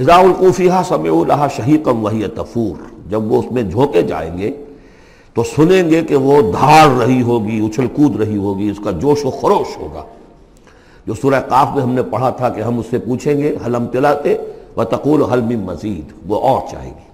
رضا 0.00 0.16
القوفیہ 0.16 0.72
سمع 0.88 1.10
الحا 1.10 1.48
شہیقم 1.48 2.04
وہی 2.04 2.22
تفور۔ 2.34 2.82
جب 3.08 3.32
وہ 3.32 3.38
اس 3.38 3.52
میں 3.52 3.62
جھونکے 3.62 4.02
جائیں 4.02 4.38
گے، 4.38 4.64
تو 5.34 5.42
سنیں 5.42 5.90
گے 5.90 6.02
کہ 6.02 6.16
وہ 6.16 6.52
دھاڑ 6.52 6.88
رہی 6.88 7.22
ہوگی، 7.22 7.66
اچھل 7.66 7.86
کود 7.86 8.16
رہی 8.16 8.36
ہوگی، 8.36 8.70
اس 8.70 8.80
کا 8.84 8.90
جوش 8.90 9.24
و 9.24 9.30
خروش 9.30 9.78
ہوگا۔ 9.78 10.02
جو 11.06 11.14
سورہ 11.14 11.40
قاف 11.48 11.68
میں 11.74 11.82
ہم 11.82 11.92
نے 11.92 12.02
پڑھا 12.02 12.30
تھا 12.30 12.48
کہ 12.48 12.60
ہم 12.60 12.78
اس 12.78 12.86
سے 12.90 12.98
پوچھیں 12.98 13.38
گے 13.38 13.56
حلم 13.66 13.86
تلاتے؟ 13.86 14.36
و 14.76 14.84
تقول 14.84 15.22
حلم 15.22 15.60
مزید، 15.64 16.12
وہ 16.26 16.40
اور 16.40 16.60
چاہے 16.70 16.88
گی۔ 16.88 17.10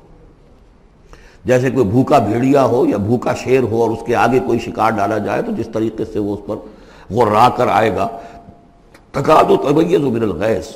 جیسے 1.45 1.71
کوئی 1.71 1.87
بھوکا 1.87 2.19
بھیڑیا 2.19 2.65
ہو 2.65 2.87
یا 2.87 2.97
بھوکا 2.97 3.35
شیر 3.35 3.63
ہو 3.63 3.83
اور 3.83 3.91
اس 3.91 3.99
کے 4.07 4.15
آگے 4.15 4.39
کوئی 4.47 4.59
شکار 4.59 4.91
ڈالا 4.91 5.19
جائے، 5.19 5.43
تو 5.43 5.53
جس 5.53 5.69
طریقے 5.73 6.05
سے 6.05 6.19
وہ 6.19 6.35
اس 6.35 6.41
پر 6.47 6.57
غرا 7.11 7.49
کر 7.57 7.69
آئے 7.69 7.97
گا، 7.97 8.09
تقاد 9.13 9.51
و 9.51 9.57
طبیعت 9.57 10.01
و 10.01 10.15
الغیث 10.15 10.69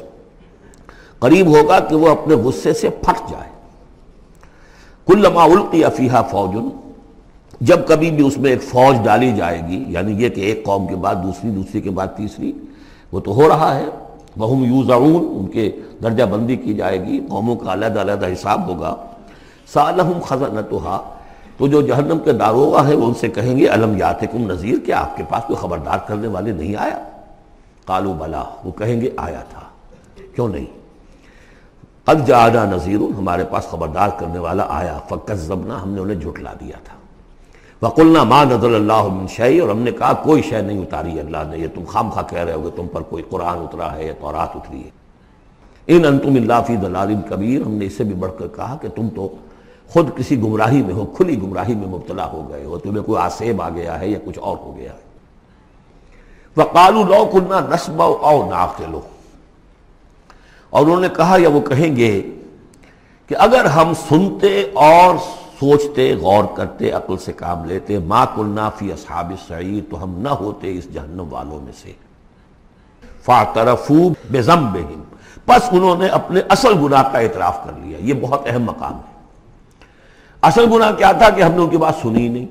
قریب 1.19 1.47
ہوگا 1.47 1.81
کہ 1.81 1.97
وہ 1.97 2.09
اپنے 2.09 2.35
غصے 2.35 2.73
سے 2.73 2.89
پھٹ 2.89 3.31
جائے۔ 3.31 3.51
کل 5.07 5.27
القی 5.27 5.85
افیہ 5.85 6.21
فوجن 6.31 6.69
جب 7.61 7.81
کبھی 7.87 8.11
بھی 8.11 8.27
اس 8.27 8.39
میں 8.39 8.51
ایک 8.51 8.63
فوج 8.63 9.05
ڈالی 9.05 9.33
جائے 9.33 9.63
گی 9.69 9.85
یعنی 9.89 10.25
یہ 10.25 10.29
کہ 10.29 10.41
ایک 10.41 10.65
قوم 10.65 10.87
کے 10.87 10.97
بعد 10.97 11.15
دوسری 11.15 11.51
دوسری 11.51 11.81
کے 11.81 11.91
بعد 11.91 12.07
تیسری 12.17 12.53
وہ 13.13 13.21
تو 13.21 13.35
ہو 13.35 13.49
رہا 13.49 13.75
ہے۔ 13.75 13.85
بہم 14.39 14.65
یوزعون، 14.65 15.27
ان 15.39 15.47
کے 15.47 15.81
درجہ 16.03 16.25
بندی 16.25 16.57
کی 16.57 16.75
جائے 16.75 17.05
گی۔ 17.05 17.27
قوموں 17.29 17.57
کا 17.57 17.73
علیحدہ 17.73 18.01
علیحدہ 18.01 18.27
حساب 18.33 18.67
ہوگا۔ 18.67 18.97
سالحم 19.73 20.21
خزنتہا، 20.25 21.15
تو 21.57 21.67
جو 21.67 21.83
جہنم 21.83 22.19
کے 22.19 22.33
داروغہ 22.33 22.87
ہے 22.87 22.95
وہ 22.95 23.07
ان 23.07 23.15
سے 23.15 23.29
کہیں 23.29 23.57
گے 23.57 23.67
علم 23.67 23.97
یاتکم 23.97 24.53
نذیر، 24.53 24.79
کیا 24.87 25.01
آپ 25.01 25.17
کے 25.17 25.23
پاس 25.29 25.43
کوئی 25.47 25.57
خبردار 25.57 25.99
کرنے 26.07 26.29
والے 26.29 26.53
نہیں 26.53 26.77
آیا؟ 26.77 26.99
قالو 27.87 28.13
بلا۔ 28.13 28.45
وہ 28.65 28.71
کہیں 28.71 29.01
گے، 29.01 29.11
آیا 29.17 29.41
تھا۔ 29.51 29.61
کیوں 30.35 30.49
نہیں؟ 30.49 30.67
قد 32.05 32.27
جادا 32.27 32.65
نذیر، 32.65 33.19
ہمارے 33.19 33.45
پاس 33.45 33.65
خبردار 33.65 34.09
کرنے 34.19 34.39
والا 34.39 34.67
آیا۔ 34.69 34.99
فقت 35.09 35.33
زبنا 35.35 35.83
ہم 35.83 35.89
نے 35.89 36.01
انہیں 36.01 36.21
جھٹلا 36.21 36.53
دیا 36.61 36.77
تھا۔ 36.85 37.02
وقلنا 37.83 38.23
ما 38.25 38.43
نظر 38.45 38.75
اللہ 38.75 39.07
من 39.13 39.27
شعی 39.29 39.59
اور 39.59 39.69
ہم 39.69 39.79
نے 39.83 39.91
کہا 39.91 40.13
کوئی 40.25 40.43
شے 40.43 40.61
نہیں 40.63 40.79
اتاری 40.79 41.21
اللہ 41.21 41.43
نے، 41.51 41.59
یہ 41.59 41.69
تم 41.75 41.85
خام 41.93 42.11
خواہ 42.11 42.29
کہہ 42.31 42.45
رہے 42.47 42.53
ہو 42.55 42.71
تم 42.77 42.87
پر 42.93 43.03
کوئی 43.03 43.23
قرآن 43.31 43.59
اترا 43.63 43.95
ہے 43.97 44.05
یا 44.07 44.13
تورات 44.21 44.57
اتری 44.57 44.83
ہے۔ 44.85 44.91
ان 45.89 46.05
انتم 46.05 46.35
اللہ 46.35 46.61
فی 46.67 46.77
دلال 46.83 47.15
کبیر، 47.29 47.61
ہم 47.67 47.73
نے 47.73 47.87
اس 47.87 47.97
سے 47.97 48.05
بھی 48.05 48.15
بڑھ 48.15 48.33
کر 48.39 48.49
کہا 48.57 48.77
کہ 48.83 48.89
تم 48.97 49.09
تو 49.15 49.29
خود 49.91 50.11
کسی 50.17 50.41
گمراہی 50.43 50.83
میں 50.83 50.95
ہو، 50.95 51.05
کھلی 51.17 51.41
گمراہی 51.43 51.75
میں 51.75 51.89
مبتلا 51.89 52.27
ہو 52.33 52.49
گئے 52.51 52.65
ہو، 52.65 52.79
تمہیں 52.79 53.03
کوئی 53.05 53.19
آسیب 53.23 53.63
آ 53.63 53.69
گیا 53.71 53.99
ہے 54.01 54.09
یا 54.09 54.19
کچھ 54.25 54.39
اور 54.39 54.57
ہو 54.57 54.77
گیا 54.77 54.93
ہے۔ 54.93 55.01
وقالو 56.57 57.03
لو 57.05 57.25
نسب 57.71 58.03
او 58.03 58.37
ناقلو 58.51 59.01
اور 60.71 60.83
انہوں 60.83 61.01
نے 61.01 61.09
کہا، 61.17 61.37
یا 61.39 61.49
وہ 61.49 61.61
کہیں 61.61 61.95
گے 61.97 62.21
کہ 63.31 63.35
اگر 63.39 63.65
ہم 63.75 63.93
سنتے 64.09 64.63
اور 64.75 65.15
سوچتے، 65.63 66.15
غور 66.15 66.45
کرتے، 66.57 66.91
عقل 66.91 67.17
سے 67.17 67.33
کام 67.33 67.65
لیتے، 67.65 67.99
ما 67.99 68.25
کلنا 68.25 68.71
فی 68.71 68.93
اصحاب 68.93 69.33
سعید 69.49 69.91
تو 69.91 70.03
ہم 70.03 70.19
نہ 70.19 70.29
ہوتے 70.29 70.79
اس 70.79 70.93
جہنم 70.93 71.27
والوں 71.31 71.61
میں 71.61 71.73
سے۔ 71.83 71.93
فاترفو 73.23 74.09
بزمبہم 74.31 75.03
پس 75.47 75.69
انہوں 75.73 75.97
نے 75.97 76.07
اپنے 76.07 76.41
اصل 76.49 76.73
گناہ 76.83 77.03
کا 77.13 77.19
اعتراف 77.19 77.65
کر 77.65 77.73
لیا۔ 77.83 77.99
یہ 78.01 78.15
بہت 78.21 78.43
اہم 78.47 78.63
مقام 78.63 78.93
ہے۔ 78.93 79.25
اصل 80.43 80.65
گناہ 80.73 80.93
کیا 80.93 81.13
تھا 81.13 81.31
کہ 81.31 81.43
ہم 81.43 81.51
نے 81.51 81.59
ان 81.59 81.69
کی 81.69 81.77
بات 81.77 81.95
سنی 82.03 82.29
نہیں۔ 82.29 82.47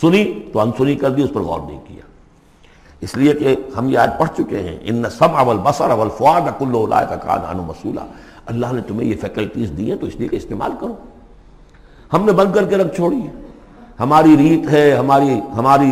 سنی 0.00 0.40
تو 0.52 0.60
انسنی 0.60 0.94
کر 0.94 1.10
دی، 1.10 1.22
اس 1.22 1.30
پر 1.34 1.40
غور 1.40 1.60
نہیں 1.66 1.80
کیا۔ 1.88 2.06
اس 3.00 3.16
لیے 3.16 3.32
کہ 3.32 3.56
ہم 3.78 3.88
یہ 3.88 3.98
آج 3.98 4.10
پڑھ 4.18 4.30
چکے 4.36 4.58
ہیں۔ 4.58 4.78
ان 4.82 5.04
سم 5.10 5.36
اول 5.36 5.58
بسر 5.58 5.90
اول 5.90 6.08
فواد 6.18 6.40
کل 6.58 6.90
کا 6.90 7.16
کان 7.16 7.56
مسولہ 7.56 8.00
اللہ 8.46 8.66
نے 8.72 8.82
تمہیں 8.82 9.08
یہ 9.08 9.16
فیکلٹیز 9.20 9.72
دی 9.76 9.90
ہیں، 9.90 9.98
تو 9.98 10.06
اس 10.06 10.16
لیے 10.16 10.28
کہ 10.28 10.36
استعمال 10.36 10.72
کرو۔ 10.80 10.94
ہم 12.14 12.24
نے 12.24 12.32
بند 12.32 12.54
کر 12.54 12.64
کے 12.64 12.76
رکھ 12.76 12.96
چھوڑی 12.96 13.16
ہے۔ 13.16 13.30
ہماری 14.00 14.36
ریت 14.36 14.70
ہے، 14.70 14.96
ہماری 14.96 15.40
ہماری 15.56 15.90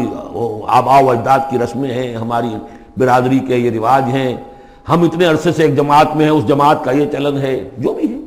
آبا 0.67 0.99
و 0.99 1.11
اجداد 1.11 1.38
کی 1.50 1.59
رسمیں 1.59 1.91
ہیں، 1.91 2.17
ہماری 2.17 2.49
برادری 2.97 3.38
کے 3.38 3.57
یہ 3.57 3.71
رواج 3.71 4.02
ہیں۔ 4.02 4.37
ہم 4.88 5.02
اتنے 5.02 5.26
عرصے 5.26 5.52
سے 5.52 5.62
ایک 5.62 5.76
جماعت 5.76 6.17
میں 6.17 6.25
ہیں، 6.25 6.33
اس 6.33 6.47
جماعت 6.47 6.85
کا 6.85 6.91
یہ 6.91 7.07
چلن 7.12 7.38
ہے، 7.38 7.69
جو 7.79 7.93
بھی 7.93 8.12
ہے۔ 8.12 8.19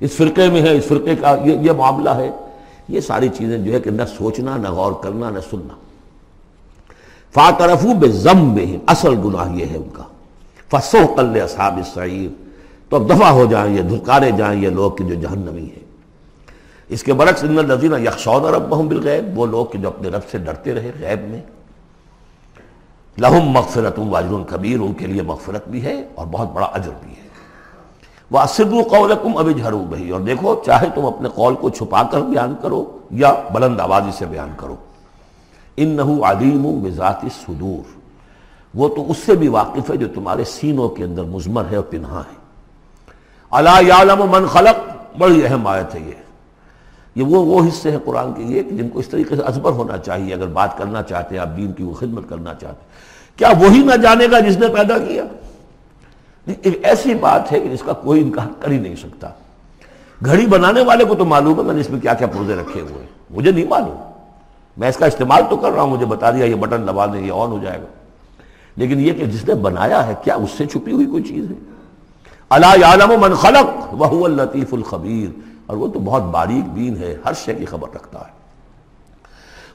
اس 0.00 0.10
فرقے 0.10 0.50
میں 0.50 0.62
ہے، 0.62 0.76
اس 0.76 0.84
فرقے 0.84 1.16
کا 1.16 1.36
یہ 1.44 1.58
یہ 1.58 1.72
معاملہ 1.72 2.10
ہے۔ 2.10 2.30
یہ 2.88 3.00
ساری 3.00 3.28
چیزیں 3.28 3.58
جو 3.58 3.72
ہے 3.72 3.80
کہ 3.80 3.90
نہ 3.90 4.02
سوچنا، 4.18 4.56
نہ 4.56 4.70
غور 4.70 4.92
کرنا، 4.92 5.30
نہ 5.30 5.38
سننا۔ 5.50 5.74
فاترفو 7.34 7.94
بے 7.94 8.08
ضم 8.08 8.54
بے 8.54 8.76
اصل 8.86 9.14
گناہ 9.24 9.52
یہ 9.52 9.66
ہے 9.66 9.76
ان 9.76 9.88
کا۔ 9.92 10.02
فسو 10.70 10.98
قل 11.16 11.40
اصحاب 11.40 11.78
سعیر 11.94 12.42
تو 12.88 12.96
اب 12.96 13.10
دفع 13.10 13.28
ہو 13.28 13.46
جائیں، 13.50 13.76
یہ 13.76 13.82
دھکارے 13.82 14.30
جائیں، 14.30 14.62
یہ 14.62 14.68
لوگ 14.68 14.90
کہ 14.90 15.04
جو 15.04 15.14
جہنمی 15.14 15.62
ہیں۔ 15.62 15.86
اس 16.88 17.02
کے 17.02 17.12
برعکس 17.12 17.44
ان 17.44 17.58
الذین 17.58 17.92
یخشون 18.06 18.44
ربهم 18.44 18.88
بالغیب، 18.88 19.38
وہ 19.38 19.46
لوگ 19.46 19.66
کہ 19.66 19.78
جو 19.78 19.88
اپنے 19.88 20.08
رب 20.08 20.20
سے 20.30 20.38
ڈرتے 20.38 20.74
رہے 20.74 20.90
غیب 21.00 21.28
میں۔ 21.28 21.40
لہم 23.18 23.44
مغفرت 23.44 23.98
واجر 23.98 24.56
کبیر، 24.56 24.80
ان 24.80 24.92
کے 24.92 25.06
لیے 25.06 25.22
مغفرت 25.22 25.68
بھی 25.68 25.84
ہے 25.84 26.08
اور 26.14 26.26
بہت 26.26 26.52
بڑا 26.52 26.66
اجر 26.66 26.90
بھی 27.02 27.12
ہے۔ 27.12 27.26
وہ 28.30 28.38
اسد 28.38 28.72
القولکم 28.72 29.36
اب 29.36 29.50
جھرو 29.56 29.78
بھائی 29.78 30.10
اور 30.10 30.20
دیکھو، 30.20 30.62
چاہے 30.66 30.86
تم 30.94 31.06
اپنے 31.06 31.28
قول 31.28 31.54
کو 31.54 31.70
چھپا 31.70 32.02
کر 32.02 32.20
بیان 32.20 32.54
کرو 32.62 32.98
یا 33.10 33.34
بلند 33.52 33.80
آبادی 33.80 34.10
سے 34.18 34.26
بیان 34.26 34.50
کرو۔ 34.56 34.76
ان 35.76 35.88
نحو 35.88 36.24
علیم 36.24 36.82
بذات 36.82 37.20
صدور 37.22 37.96
وہ 38.74 38.88
تو 38.88 39.10
اس 39.10 39.16
سے 39.26 39.34
بھی 39.34 39.48
واقف 39.48 39.90
ہے 39.90 39.96
جو 39.96 40.06
تمہارے 40.14 40.44
سینوں 40.44 40.88
کے 40.88 41.04
اندر 41.04 41.22
مزمر 41.22 41.64
ہے 41.70 41.76
اور 41.76 41.84
پنہا 41.84 42.22
ہے۔ 42.30 42.36
اللہ 43.50 43.82
یعلم 43.86 44.30
من 44.30 44.46
خلق، 44.46 44.90
بڑی 45.18 45.46
اہم 45.46 45.66
آیت 45.66 45.94
ہے 45.94 46.00
یہ۔ 46.00 46.25
یہ 47.16 47.22
وہ 47.22 47.44
وہ 47.46 47.68
حصے 47.68 47.90
ہیں 47.90 47.98
قرآن 48.04 48.32
کے 48.32 48.42
یہ 48.42 48.62
کہ 48.62 48.70
جن 48.70 48.88
کو 48.88 48.98
اس 48.98 49.08
طریقے 49.08 49.36
سے 49.36 49.42
ازبر 49.42 49.72
ہونا 49.72 49.98
چاہیے، 49.98 50.34
اگر 50.34 50.46
بات 50.46 50.78
کرنا 50.78 51.02
چاہتے 51.02 51.34
ہیں، 51.34 51.42
آپ 51.42 51.56
دین 51.56 51.72
کی 51.72 51.82
وہ 51.82 51.92
خدمت 51.92 52.28
کرنا 52.28 52.54
چاہتے 52.54 52.80
ہیں۔ 52.80 52.88
کیا 53.38 53.48
وہی 53.60 53.78
نہ 53.78 53.96
جانے 53.96 54.26
گا 54.30 54.40
جس 54.40 54.56
نے 54.56 54.68
پیدا 54.68 54.98
کیا؟ 54.98 55.22
ایک 56.46 56.80
ایسی 56.82 57.14
بات 57.14 57.52
ہے 57.52 57.60
کہ 57.60 57.68
جس 57.68 57.82
کا 57.82 57.92
کوئی 57.92 58.20
انکار 58.20 58.46
کر 58.60 58.70
ہی 58.70 58.78
نہیں 58.78 58.96
سکتا۔ 58.96 59.28
گھڑی 60.24 60.46
بنانے 60.46 60.80
والے 60.82 61.04
کو 61.04 61.14
تو 61.14 61.24
معلوم 61.24 61.58
ہے 61.58 61.64
میں 61.64 61.74
نے 61.74 61.80
اس 61.80 61.90
میں 61.90 62.00
کیا 62.00 62.14
کیا 62.14 62.26
پرزے 62.26 62.54
رکھے 62.54 62.80
ہوئے 62.80 62.94
ہیں۔ 62.94 63.08
مجھے 63.30 63.50
نہیں 63.50 63.66
معلوم۔ 63.68 64.10
میں 64.76 64.88
اس 64.88 64.96
کا 64.96 65.06
استعمال 65.06 65.42
تو 65.50 65.56
کر 65.56 65.70
رہا 65.70 65.82
ہوں، 65.82 65.90
مجھے 65.90 66.06
بتا 66.06 66.30
دیا 66.30 66.44
یہ 66.44 66.54
بٹن 66.54 66.88
دبا 66.88 67.06
دیں، 67.06 67.20
یہ 67.20 67.32
آن 67.32 67.50
ہو 67.50 67.58
جائے 67.62 67.78
گا۔ 67.80 67.86
لیکن 68.76 69.00
یہ 69.00 69.12
کہ 69.12 69.24
جس 69.24 69.48
نے 69.48 69.54
بنایا 69.54 70.06
ہے، 70.06 70.14
کیا 70.24 70.34
اس 70.34 70.50
سے 70.56 70.66
چھپی 70.66 70.92
ہوئی 70.92 71.06
کوئی 71.06 71.22
چیز 71.22 71.50
ہے؟ 71.50 71.56
اللہ 72.50 72.84
عالم 72.84 73.20
من 73.20 73.34
خلق 73.34 73.94
وہ 73.94 74.24
الطیف 74.24 74.74
الخبیر۔ 74.74 75.55
اور 75.66 75.76
وہ 75.76 75.88
تو 75.88 75.98
بہت 75.98 76.22
باریک 76.22 76.68
بین 76.68 76.96
ہے، 76.96 77.16
ہر 77.24 77.32
شے 77.32 77.54
کی 77.54 77.64
خبر 77.64 77.88
رکھتا 77.94 78.18
ہے۔ 78.18 78.36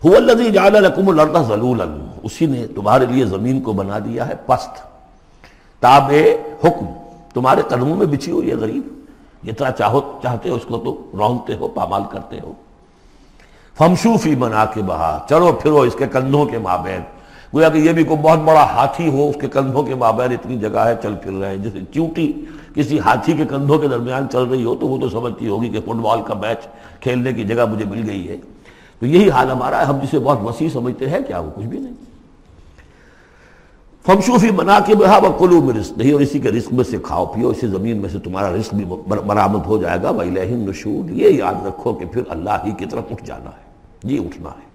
هو 0.07 0.15
الذي 0.15 0.49
جعل 0.49 0.73
لكم 0.73 1.09
الارض 1.09 1.47
ذلولا۔ 1.47 1.85
اسی 2.23 2.45
نے 2.45 2.67
تمہارے 2.67 3.05
لیے 3.05 3.25
زمین 3.25 3.61
کو 3.61 3.73
بنا 3.73 3.99
دیا 3.99 4.27
ہے، 4.27 4.33
پست۔ 4.45 4.69
تاب 5.79 6.11
حکم، 6.63 6.85
تمہارے 7.33 7.61
قدموں 7.67 7.95
میں 7.95 8.05
بچھی 8.05 8.31
ہوئی 8.31 8.49
ہے 8.49 8.55
غریب۔ 8.55 8.87
جتنا 9.43 9.71
چاہو، 9.71 10.19
چاہتے 10.23 10.49
ہو، 10.49 10.55
اس 10.55 10.61
کو 10.67 10.77
تو 10.77 11.11
رونتے 11.17 11.55
ہو، 11.55 11.67
پامال 11.67 12.01
کرتے 12.11 12.39
ہو۔ 12.43 12.53
فمشوفی 13.77 14.35
بنا 14.35 14.65
کے 14.65 14.81
بہا 14.81 15.25
چلو 15.29 15.59
پھرو 15.61 15.81
اس 15.81 15.95
کے 15.99 16.07
کندھوں 16.07 16.45
کے 16.45 16.57
مابین۔ 16.57 17.01
گویا 17.53 17.69
کہ 17.69 17.77
یہ 17.77 17.91
بھی 17.91 18.03
کوئی 18.03 18.19
بہت 18.21 18.39
بڑا 18.39 18.63
ہاتھی 18.63 19.09
ہو، 19.09 19.29
اس 19.29 19.35
کے 19.41 19.47
کندھوں 19.47 19.83
کے 19.83 19.95
مابین، 19.95 20.31
اتنی 20.31 20.59
جگہ 20.59 20.79
ہے، 20.79 20.95
چل 21.01 21.15
پھر 21.15 21.31
رہے 21.31 21.49
ہیں۔ 21.49 21.57
جیسے 21.57 21.79
چونٹی 21.93 22.45
کسی 22.75 22.99
ہاتھی 22.99 23.33
کے 23.33 23.45
کندھوں 23.45 23.79
کے 23.79 23.87
درمیان 23.87 24.29
چل 24.31 24.43
رہی 24.43 24.63
ہو 24.63 24.75
تو 24.75 24.87
وہ 24.87 24.97
تو 24.97 25.09
سمجھتی 25.09 25.47
ہوگی 25.47 25.69
کہ 25.69 25.79
فٹ 25.81 25.89
بال 25.89 26.21
کا 26.21 26.33
میچ 26.33 26.57
کھیلنے 27.01 27.33
کی 27.33 27.43
جگہ 27.43 27.65
مجھے 27.65 27.85
مل 27.85 28.09
گئی 28.09 28.27
ہے۔ 28.27 28.37
تو 28.99 29.05
یہی 29.05 29.29
حال 29.29 29.51
ہمارا 29.51 29.79
ہے۔ 29.79 29.83
ہم 29.83 29.97
جسے 30.03 30.19
بہت 30.19 30.37
وسیع 30.43 30.69
سمجھتے 30.69 31.09
ہیں، 31.09 31.19
کیا 31.27 31.39
وہ 31.39 31.49
کچھ 31.55 31.65
بھی 31.65 31.79
نہیں۔ 31.79 31.93
فمشوفی 34.05 34.51
بنا 34.51 34.79
کے 34.85 34.95
بہا 34.95 35.17
وہ 35.17 35.39
کلو 35.39 35.61
میں 35.61 35.75
رزق۔ 35.75 35.97
نہیں، 35.97 36.13
اور 36.13 36.21
اسی 36.21 36.39
کے 36.39 36.49
رزق 36.49 36.73
میں 36.73 36.83
سے 36.83 36.97
کھاؤ، 37.03 37.25
پیو۔ 37.25 37.49
اسی 37.49 37.67
زمین 37.67 37.97
میں 38.01 38.09
سے 38.09 38.19
تمہارا 38.19 38.55
رزق 38.55 38.73
بھی 38.73 38.85
برآمد 39.07 39.65
ہو 39.65 39.77
جائے 39.77 39.99
گا۔ 40.03 40.09
وَإِلَيْهِ 40.09 40.53
النُّشُورِ۔ 40.53 41.11
یہ 41.11 41.29
یاد 41.29 41.67
رکھو 41.67 41.93
کہ 41.93 42.05
پھر 42.05 42.21
اللہ 42.29 42.57
ہی 42.65 42.71
کی 42.71 42.85
طرف 42.85 43.03
اٹھ 43.11 43.25
جانا 43.25 43.49
ہے۔ 43.49 43.71
یہ 44.03 44.19
اٹھنا 44.19 44.49
ہے۔ 44.49 44.70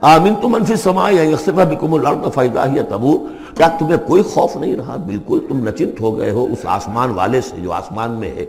آمین 0.00 0.34
تم 0.42 0.54
انفی 0.54 0.76
سما 0.76 1.10
یا 1.10 1.22
یکسفہ 1.22 1.50
بکم 1.50 1.94
الارض 1.94 2.34
فائدہ 2.34 2.64
ہی 2.68 2.78
تبو 2.88 3.18
کیا 3.56 3.68
تمہیں 3.68 3.96
کوئی 4.06 4.22
خوف 4.22 4.56
نہیں 4.56 4.76
رہا؟ 4.76 4.96
بالکل 4.96 5.38
تم 5.48 5.68
نچنت 5.68 6.00
ہو 6.00 6.18
گئے 6.18 6.30
ہو 6.30 6.44
اس 6.44 6.58
آسمان 6.64 7.10
والے 7.10 7.40
سے 7.40 7.56
جو 7.56 7.72
آسمان 7.72 8.10
میں 8.10 8.30
ہے۔ 8.30 8.46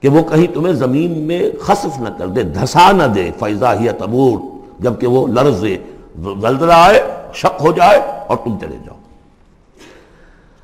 کہ 0.00 0.08
وہ 0.08 0.22
کہیں 0.22 0.54
تمہیں 0.54 0.74
زمین 0.74 1.18
میں 1.18 1.50
خصف 1.60 2.00
نہ 2.00 2.08
کر 2.18 2.26
دے، 2.26 2.42
دھسا 2.42 2.92
نہ 2.92 3.02
دے 3.02 3.30
فیضا 3.38 3.80
ہی 3.80 3.88
تبور۔ 3.98 4.38
جبکہ 4.82 5.06
وہ 5.06 5.26
لرزے 5.26 5.76
زلزلہ 6.22 6.72
آئے 6.72 7.02
شک 7.34 7.60
ہو 7.60 7.72
جائے 7.72 8.00
اور 8.26 8.36
تم 8.44 8.58
چلے 8.60 8.76
جاؤ۔ 8.86 8.96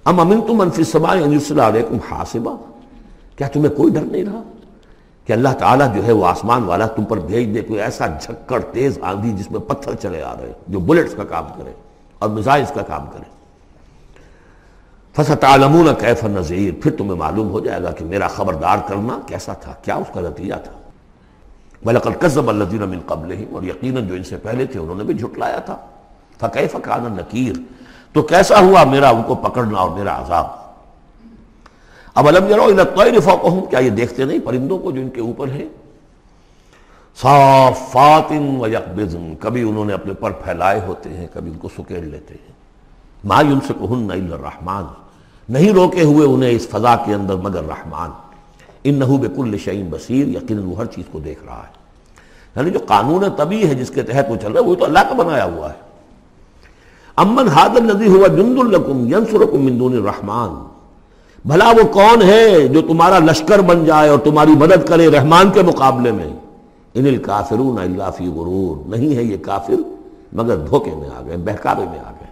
ام 0.05 0.21
امن 0.21 0.41
تم 0.41 0.61
انفی 0.61 0.85
سمائے 0.85 1.25
علیکم 1.51 1.97
حاسبہ 2.11 2.57
کیا 3.37 3.49
تمہیں 3.49 3.77
کوئی 3.77 3.93
ڈر 3.93 4.03
نہیں 4.03 4.25
رہا؟ 4.25 4.43
کہ 5.27 5.33
اللہ 5.33 5.49
تعالیٰ 5.59 5.95
جو 5.95 6.07
ہے 6.07 6.13
وہ 6.13 6.27
آسمان 6.27 6.63
والا 6.63 6.87
تم 6.87 7.05
پر 7.05 7.19
بھیج 7.19 7.55
دے 7.55 7.61
کوئی 7.61 7.81
ایسا 7.81 8.07
جھکڑ 8.07 8.61
تیز 8.61 8.99
آندھی 9.03 9.33
جس 9.33 9.51
میں 9.51 9.61
پتھر 9.61 9.95
چلے 9.95 10.23
آ 10.23 10.35
رہے 10.35 10.53
جو 10.69 10.81
بلٹس 10.81 11.15
کا 11.15 11.25
کام 11.25 11.45
کرے 11.57 11.73
اور 12.19 12.31
مزائز 12.31 12.71
کا 12.75 12.83
کام 12.83 13.07
کرے۔ 13.07 13.35
فسط 15.17 15.45
عالمون 15.45 15.89
کیف 15.99 16.25
نظیر 16.25 16.73
پھر 16.83 16.97
تمہیں 16.97 17.19
معلوم 17.19 17.51
ہو 17.51 17.61
جائے 17.61 17.83
گا 17.83 17.91
کہ 17.91 18.05
میرا 18.05 18.29
خبردار 18.29 18.79
کرنا 18.89 19.19
کیسا 19.27 19.53
تھا، 19.53 19.73
کیا 19.83 19.95
اس 19.95 20.07
کا 20.15 20.21
نتیجہ 20.21 20.55
تھا۔ 20.65 20.73
بلکل 21.85 22.13
قزب 22.21 22.49
الدین 22.49 22.81
من 22.81 23.01
قبل 23.07 23.45
اور 23.53 23.63
یقیناً 23.63 24.09
جو 24.09 24.15
ان 24.15 24.25
سے 24.25 24.37
پہلے 24.37 24.67
تھے 24.67 24.81
انہوں 24.81 24.95
نے 24.95 25.05
بھی 25.05 25.15
جھٹلایا 25.15 25.59
تھا۔ 25.59 25.77
فقہ 26.39 26.67
فقان 26.73 27.13
نکیر 27.13 27.55
تو 28.13 28.23
کیسا 28.23 28.61
ہوا 28.61 28.85
میرا 28.85 29.09
ان 29.09 29.23
کو 29.23 29.35
پکڑنا 29.35 29.79
اور 29.79 29.91
میرا 29.91 30.23
عذاب؟ 30.23 30.66
اب 32.17 32.29
علم 32.29 32.45
الطیر 32.45 33.21
فوقہم، 33.21 33.67
کیا 33.67 33.79
یہ 33.79 33.91
دیکھتے 33.91 34.25
نہیں 34.25 34.39
پرندوں 34.45 34.79
کو 34.79 34.91
جو 34.91 35.01
ان 35.01 35.09
کے 35.09 35.21
اوپر 35.21 35.49
ہے 35.49 35.69
صافات 37.23 38.33
و 38.59 38.69
یقبزن 38.69 39.35
کبھی 39.41 39.63
انہوں 39.63 39.85
نے 39.85 39.93
اپنے 39.93 40.15
پر 40.15 40.31
پھیلائے 40.31 40.81
ہوتے 40.87 41.11
ہیں، 41.11 41.27
کبھی 41.33 41.53
ان 41.53 41.59
کو 41.59 41.69
سکیڑ 41.79 42.01
لیتے 42.01 42.35
ہیں۔ 42.35 42.53
ما 43.25 43.41
یمسکہن 43.41 44.11
الا 44.11 44.37
الرحمن، 44.37 44.83
نہیں 45.49 45.73
روکے 45.73 46.03
ہوئے 46.03 46.27
انہیں 46.27 46.51
اس 46.51 46.69
فضا 46.69 46.97
کے 46.97 47.15
اندر 47.15 47.37
مگر 47.37 47.63
رحمان۔ 47.65 48.11
انہو 48.85 49.17
بکل 49.17 49.59
شعین 49.59 49.87
بصیر، 49.91 50.29
یقیناً 50.29 50.65
وہ 50.65 50.77
ہر 50.77 50.87
چیز 50.87 51.05
کو 51.13 51.19
دیکھ 51.19 51.45
رہا 51.45 51.63
ہے۔ 51.67 51.73
یعنی 52.57 52.71
جو 52.71 52.79
قانون 52.87 53.25
طبی 53.37 53.69
ہے 53.69 53.75
جس 53.75 53.91
کے 53.91 54.03
تحت 54.03 54.27
وہ 54.31 54.37
چل 54.37 54.53
رہا 54.53 54.61
ہے، 54.61 54.67
وہ 54.67 54.75
تو 54.75 54.85
اللہ 54.85 54.99
کا 54.99 55.15
بنایا 55.15 55.45
ہوا 55.45 55.73
ہے۔ 55.73 55.79
امن 57.17 57.49
حاد 57.49 57.69
الذی 57.69 58.09
ہوا 58.09 58.27
جند 58.27 58.59
الکم 58.59 59.15
ینصرکم 59.15 59.65
من 59.65 59.81
دون 59.81 59.93
الرحمن۔ 59.93 60.76
بھلا 61.47 61.71
وہ 61.71 61.87
کون 61.93 62.23
ہے 62.23 62.69
جو 62.69 62.81
تمہارا 62.83 63.19
لشکر 63.19 63.61
بن 63.61 63.85
جائے 63.85 64.09
اور 64.09 64.19
تمہاری 64.19 64.51
مدد 64.51 64.89
کرے 64.89 65.09
رحمان 65.09 65.51
کے 65.51 65.63
مقابلے 65.63 66.13
میں؟ 66.13 66.29
ان 66.95 67.07
الکافرون 67.07 67.79
الا 67.79 68.11
فی 68.11 68.27
غرور۔ 68.27 68.89
نہیں 68.89 69.17
ہے 69.17 69.23
یہ 69.23 69.37
کافر، 69.43 69.75
مگر 70.33 70.57
دھوکے 70.57 70.91
میں 70.91 71.09
آ 71.17 71.23
گئے 71.27 71.37
بہکارے 71.37 71.81
میں 71.81 71.99
آ 71.99 72.11
گئے۔ 72.11 72.27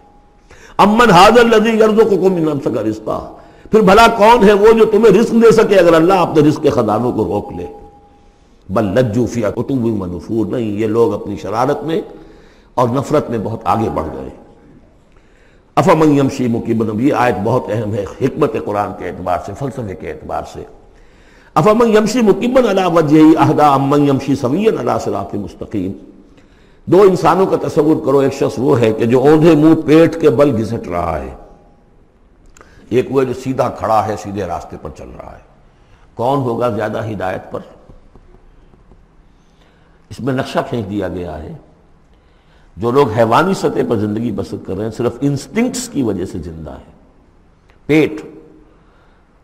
امن 0.79 1.11
حاضر 1.11 1.45
لذی 1.45 1.71
یرزقکم 1.71 2.33
من 2.33 2.49
امسک 2.49 2.79
رزقا۔ 2.79 3.37
پھر 3.71 3.81
بھلا 3.81 4.07
کون 4.17 4.45
ہے 4.45 4.53
وہ 4.53 4.73
جو 4.73 4.85
تمہیں 4.85 5.19
رزق 5.19 5.33
دے 5.33 5.53
سکے 5.53 5.77
اگر 5.77 5.95
اللہ 5.95 6.15
اپنے 6.15 6.49
رزق 6.49 6.63
کے 6.63 6.71
خزانوں 6.71 7.13
کو 7.13 7.25
روک 7.25 7.53
لے؟ 7.53 7.67
بل 8.69 8.85
لجو 8.85 9.27
فی 9.27 9.41
کتب 9.41 9.87
منفور 9.87 10.47
نہیں، 10.47 10.73
یہ 10.73 10.87
لوگ 10.87 11.15
اپنی 11.15 11.37
شرارت 11.37 11.85
میں 11.85 12.01
اور 12.75 12.89
نفرت 12.89 13.31
میں 13.31 13.39
بہت 13.39 13.61
آگے 13.65 13.89
بڑھ 13.95 14.07
گئے۔ 14.07 14.44
افمن 15.75 16.19
یمشی 16.19 16.49
مکیبن 16.49 17.01
یہ 17.01 17.15
آیت 17.15 17.35
بہت 17.45 17.65
اہم 17.69 17.95
ہے، 17.95 18.05
حکمت 18.21 18.53
قرآن 18.65 18.91
کے 18.99 19.09
اعتبار 19.09 19.39
سے، 19.47 19.53
فلسفے 19.59 19.95
کے 19.95 20.11
اعتبار 20.11 20.43
سے۔ 20.53 20.65
افمن 21.55 21.89
یمشی 21.89 22.21
مکیبن 22.21 22.69
علا 22.69 22.87
وجہ 22.87 23.39
اہدا 23.39 23.75
امن 23.75 24.09
یمشی 24.09 24.35
سوین 24.35 24.79
علا 24.79 24.99
صراط 24.99 25.35
مستقیم۔ 25.35 25.93
دو 26.87 27.03
انسانوں 27.03 27.47
کا 27.47 27.69
تصور 27.69 28.07
کرو، 28.07 28.19
ایک 28.19 28.35
شخص 28.35 28.55
وہ 28.57 28.81
ہے 28.81 28.93
کہ 28.93 29.07
جو 29.07 29.21
اوندھے 29.21 29.55
منہ 29.55 29.75
پیٹ 29.87 30.21
کے 30.21 30.31
بل 30.31 30.63
گھسٹ 30.63 30.89
رہا 30.89 31.19
ہے۔ 31.19 31.35
ایک 32.89 33.07
وہ 33.11 33.23
جو 33.23 33.33
سیدھا 33.33 33.69
کھڑا 33.69 34.07
ہے، 34.07 34.17
سیدھے 34.17 34.45
راستے 34.45 34.77
پر 34.83 34.91
چل 34.99 35.09
رہا 35.19 35.33
ہے۔ 35.33 35.55
کون 36.15 36.39
ہوگا 36.39 36.69
زیادہ 36.69 37.11
ہدایت 37.11 37.53
پر؟ 37.53 37.61
اس 40.11 40.21
میں 40.21 40.35
نقشہ 40.35 40.59
کھینچ 40.69 40.91
دیا 40.91 41.09
گیا 41.09 41.43
ہے۔ 41.43 41.53
جو 42.77 42.91
لوگ 42.91 43.11
حیوانی 43.11 43.55
سطح 43.55 43.81
پر 43.89 43.97
زندگی 43.97 44.33
بسر 44.33 44.57
کر 44.67 44.75
رہے 44.75 44.85
ہیں، 44.85 44.91
صرف 44.91 45.13
انسٹنکٹس 45.21 45.89
کی 45.89 46.03
وجہ 46.03 46.25
سے 46.25 46.39
زندہ 46.39 46.71
ہے 46.71 46.93
پیٹ، 47.87 48.21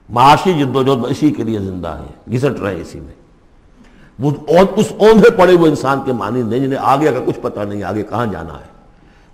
معاشی 0.09 0.53
جد 0.53 0.77
و 0.77 0.83
جہد 0.83 1.05
اسی 1.09 1.31
کے 1.31 1.43
لیے 1.43 1.59
زندہ 1.59 1.89
ہے 1.89 2.37
گھسٹ 2.37 2.61
رہے 2.61 2.81
اسی 2.81 3.01
میں۔ 3.01 3.15
وہ 4.19 4.31
اس 4.77 4.93
اوندھے 4.99 5.31
پڑے 5.31 5.55
وہ 5.55 5.67
انسان 5.67 5.99
کے 6.05 6.13
معنی 6.13 6.43
نہیں، 6.43 6.61
جنہیں 6.61 6.79
آگے 6.83 7.13
کا 7.13 7.21
کچھ 7.27 7.41
پتہ 7.41 7.61
نہیں، 7.61 7.83
آگے 7.83 8.03
کہاں 8.03 8.27
جانا 8.27 8.55
ہے۔ 8.55 8.71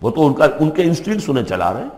وہ 0.03 0.11
تو 0.11 0.27
ان 0.27 0.35
کا، 0.35 0.47
ان 0.61 0.71
کے 0.71 0.83
انسٹنکٹس 0.83 1.25
انہیں 1.29 1.45
چلا 1.45 1.73
رہے 1.73 1.83
ہیں۔ 1.83 1.89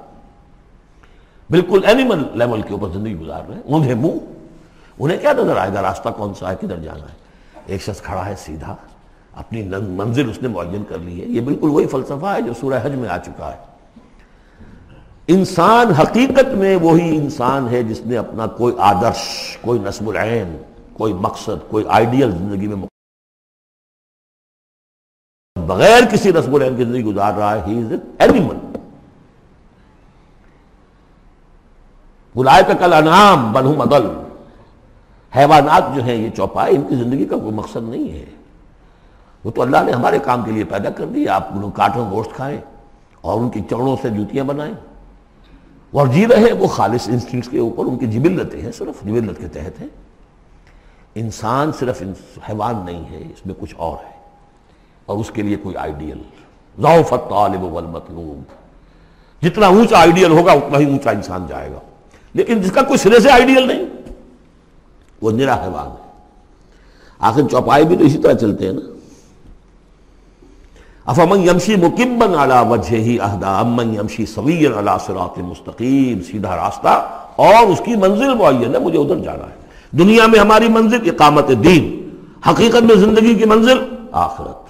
بالکل 1.50 1.80
اینیمل 1.84 2.22
لیول 2.34 2.62
کے 2.62 2.72
اوپر 2.72 2.88
زندگی 2.88 3.16
گزار 3.16 3.42
رہے 3.48 3.54
ہیں۔ 3.54 3.62
اوندھے 3.62 3.94
منہ، 3.94 4.18
انہیں 4.98 5.18
کیا 5.18 5.32
نظر 5.32 5.56
آئے 5.56 5.70
گا؟ 5.74 5.82
راستہ 5.82 6.08
کون 6.08 6.34
سا 6.34 6.50
ہے؟ 6.50 6.56
کدھر 6.60 6.76
جانا 6.76 7.04
ہے؟ 7.04 7.14
ایک 7.66 7.82
شخص 7.82 8.02
کھڑا 8.02 8.26
ہے 8.26 8.34
سیدھا۔ 8.38 8.76
اپنی 9.38 9.62
منزل 9.88 10.30
اس 10.30 10.42
نے 10.42 10.49
معین 10.49 10.85
کر 10.88 10.99
لی 10.99 11.21
ہے۔ 11.21 11.26
یہ 11.26 11.40
بالکل 11.40 11.68
وہی 11.68 11.87
فلسفہ 11.87 12.26
ہے 12.26 12.42
جو 12.42 12.52
سورہ 12.61 12.80
حج 12.83 12.95
میں 12.95 13.09
آ 13.09 13.18
چکا 13.18 13.52
ہے۔ 13.52 13.59
انسان 15.26 15.90
حقیقت 15.90 16.54
میں 16.54 16.76
وہی 16.76 17.16
انسان 17.16 17.68
ہے 17.68 17.83
جس 17.83 18.00
نے 18.07 18.16
اپنا 18.16 18.47
کوئی 18.47 18.75
آدرش، 18.78 19.59
کوئی 19.61 19.80
نصب 19.80 20.09
العین، 20.09 20.57
کوئی 20.92 21.12
مقصد، 21.12 21.71
کوئی 21.71 21.85
آئیڈیل 21.88 22.30
زندگی 22.30 22.66
میں 22.66 22.76
بغیر 25.57 26.04
کسی 26.12 26.30
نصب 26.35 26.54
العین 26.54 26.76
کی 26.76 26.85
زندگی 26.85 27.04
گزار 27.04 27.33
رہا 27.35 27.54
ہے۔ 27.54 27.61
ہی 27.66 27.78
از 27.78 27.92
اینیمل 28.18 28.57
بلائے 32.35 32.62
کا 32.66 32.75
کل 32.75 32.92
انعام 32.92 33.52
بنہم 33.52 33.80
عدل 33.80 34.07
حیوانات 35.37 35.85
جو 35.95 36.02
ہیں 36.02 36.14
یہ 36.14 36.30
چوپائے 36.30 36.75
ان 36.75 36.83
کی 36.88 36.95
زندگی 36.95 37.25
کا 37.25 37.37
کوئی 37.37 37.52
مقصد 37.52 37.88
نہیں 37.88 38.12
ہے۔ 38.12 38.25
وہ 39.45 39.50
تو 39.50 39.62
اللہ 39.62 39.76
نے 39.87 39.92
ہمارے 39.92 40.18
کام 40.18 40.42
کے 40.42 40.52
لیے 40.52 40.64
پیدا 40.64 40.90
کر 40.90 41.04
دی، 41.04 41.28
آپ 41.28 41.49
انہوں 41.52 41.71
کاٹوں 41.71 42.11
گوشت 42.11 42.30
کھائیں 42.37 42.59
اور 43.21 43.40
ان 43.40 43.50
کی 43.50 43.61
چڑوں 43.71 43.97
سے 44.02 44.11
جوتیاں 44.11 44.45
بنائیں۔ 44.45 44.75
اور 45.90 46.07
جی 46.07 46.26
رہے، 46.26 46.52
وہ 46.52 46.66
خالص 46.66 47.09
انسٹنکٹس 47.09 47.50
کے 47.50 47.59
اوپر 47.59 47.85
ان 47.85 47.99
کی 47.99 48.07
جبلتیں 48.07 48.61
ہیں، 48.61 48.73
صرف 48.73 49.04
جبلت 49.04 49.38
کے 49.40 49.49
تحت 49.49 49.80
ہیں۔ 49.80 49.88
انسان 51.14 51.73
صرف 51.78 52.02
حیوان 52.49 52.76
نہیں 52.85 53.11
ہے، 53.11 53.18
اس 53.18 53.47
میں 53.47 53.54
کچھ 53.61 53.75
اور 53.78 53.97
ہے۔ 54.07 54.18
اور 55.07 55.18
اس 55.18 55.30
کے 55.30 55.42
لیے 55.42 55.57
کوئی 55.57 55.76
آئیڈیل 55.76 56.18
ضعف 56.78 57.12
الطالب 57.12 57.62
والمطلوب۔ 57.62 58.42
جتنا 59.45 59.66
اونچا 59.66 59.99
آئیڈیل 59.99 60.30
ہوگا، 60.30 60.52
اتنا 60.52 60.78
ہی 60.78 60.85
اونچا 60.85 61.11
انسان 61.11 61.47
جائے 61.49 61.71
گا۔ 61.71 61.78
لیکن 62.35 62.62
جس 62.62 62.73
کا 62.73 62.83
کوئی 62.83 62.99
سرے 62.99 63.21
سے 63.21 63.30
آئیڈیل 63.30 63.68
نہیں، 63.68 63.85
وہ 65.23 65.30
نرا 65.30 65.54
حیوان 65.54 65.87
ہے۔ 65.87 66.12
آخر 67.18 67.42
چوپائے 67.50 67.85
بھی 67.85 67.97
تو 67.97 68.04
اسی 68.04 68.18
طرح 68.18 68.33
چلتے 68.33 68.66
ہیں 68.66 68.73
نا۔ 68.73 68.97
افمن 71.08 71.48
یمشی 71.48 71.76
مکمبن 71.76 72.34
علی 72.34 72.68
وجہ 72.68 72.96
ہی 72.96 73.20
اہدا، 73.20 73.58
امن 73.58 73.94
یمشی 73.94 74.26
سویر 74.26 74.78
علی 74.78 74.90
صراط 75.06 75.38
مستقیم، 75.38 76.22
سیدھا 76.22 76.56
راستہ، 76.56 77.06
اور 77.36 77.66
اس 77.66 77.80
کی 77.84 77.96
منزل 77.96 78.34
معین 78.34 78.74
ہے، 78.74 78.80
مجھے 78.80 78.98
ادھر 78.98 79.16
جانا 79.16 79.44
ہے۔ 79.44 79.56
دنیا 79.98 80.26
میں 80.26 80.38
ہماری 80.38 80.68
منزل 80.68 80.98
اقامت 81.04 81.48
دین، 81.64 82.10
حقیقت 82.48 82.82
میں 82.82 82.96
زندگی 82.96 83.34
کی 83.34 83.44
منزل 83.44 83.78
آخرت۔ 84.12 84.68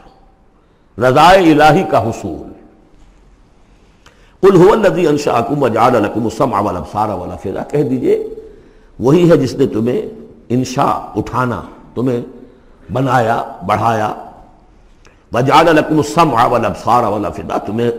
رضائے 1.01 1.53
الہی 1.53 1.83
کا 1.91 2.11
حصول۔ 2.11 2.49
قل 4.41 4.65
هو 4.65 4.73
الذي 4.73 5.07
انشاكم 5.07 5.63
وجعل 5.63 6.03
لكم 6.03 6.25
السمع 6.25 6.61
والابصار 6.61 7.09
والافئده 7.09 7.63
کہہ 7.71 7.83
دیجیے، 7.83 8.29
وہی 8.99 9.31
ہے 9.31 9.37
جس 9.37 9.55
نے 9.55 9.67
تمہیں 9.67 10.03
انشاء 10.49 11.13
اٹھانا، 11.17 11.63
تمہیں 11.95 12.21
بنایا، 12.93 13.43
بڑھایا 13.67 14.15
وجعل 15.33 15.77
لكم 15.77 15.97
السمع 15.97 16.47
والابصار 16.47 17.03
والافئده 17.05 17.59
تمہیں 17.67 17.91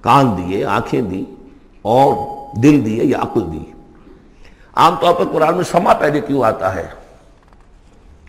کان 0.00 0.36
دیے، 0.38 0.64
آنکھیں 0.64 1.02
دی 1.02 1.24
اور 1.82 2.14
دل 2.62 2.84
دیے 2.84 3.04
یا 3.04 3.18
عقل 3.18 3.52
دی 3.52 3.64
عام 4.74 4.94
طور 5.00 5.14
پر 5.14 5.24
قرآن 5.32 5.54
میں 5.56 5.64
سما 5.64 5.92
پہلے 5.92 6.20
کیوں 6.20 6.42
آتا 6.42 6.74
ہے 6.74 6.88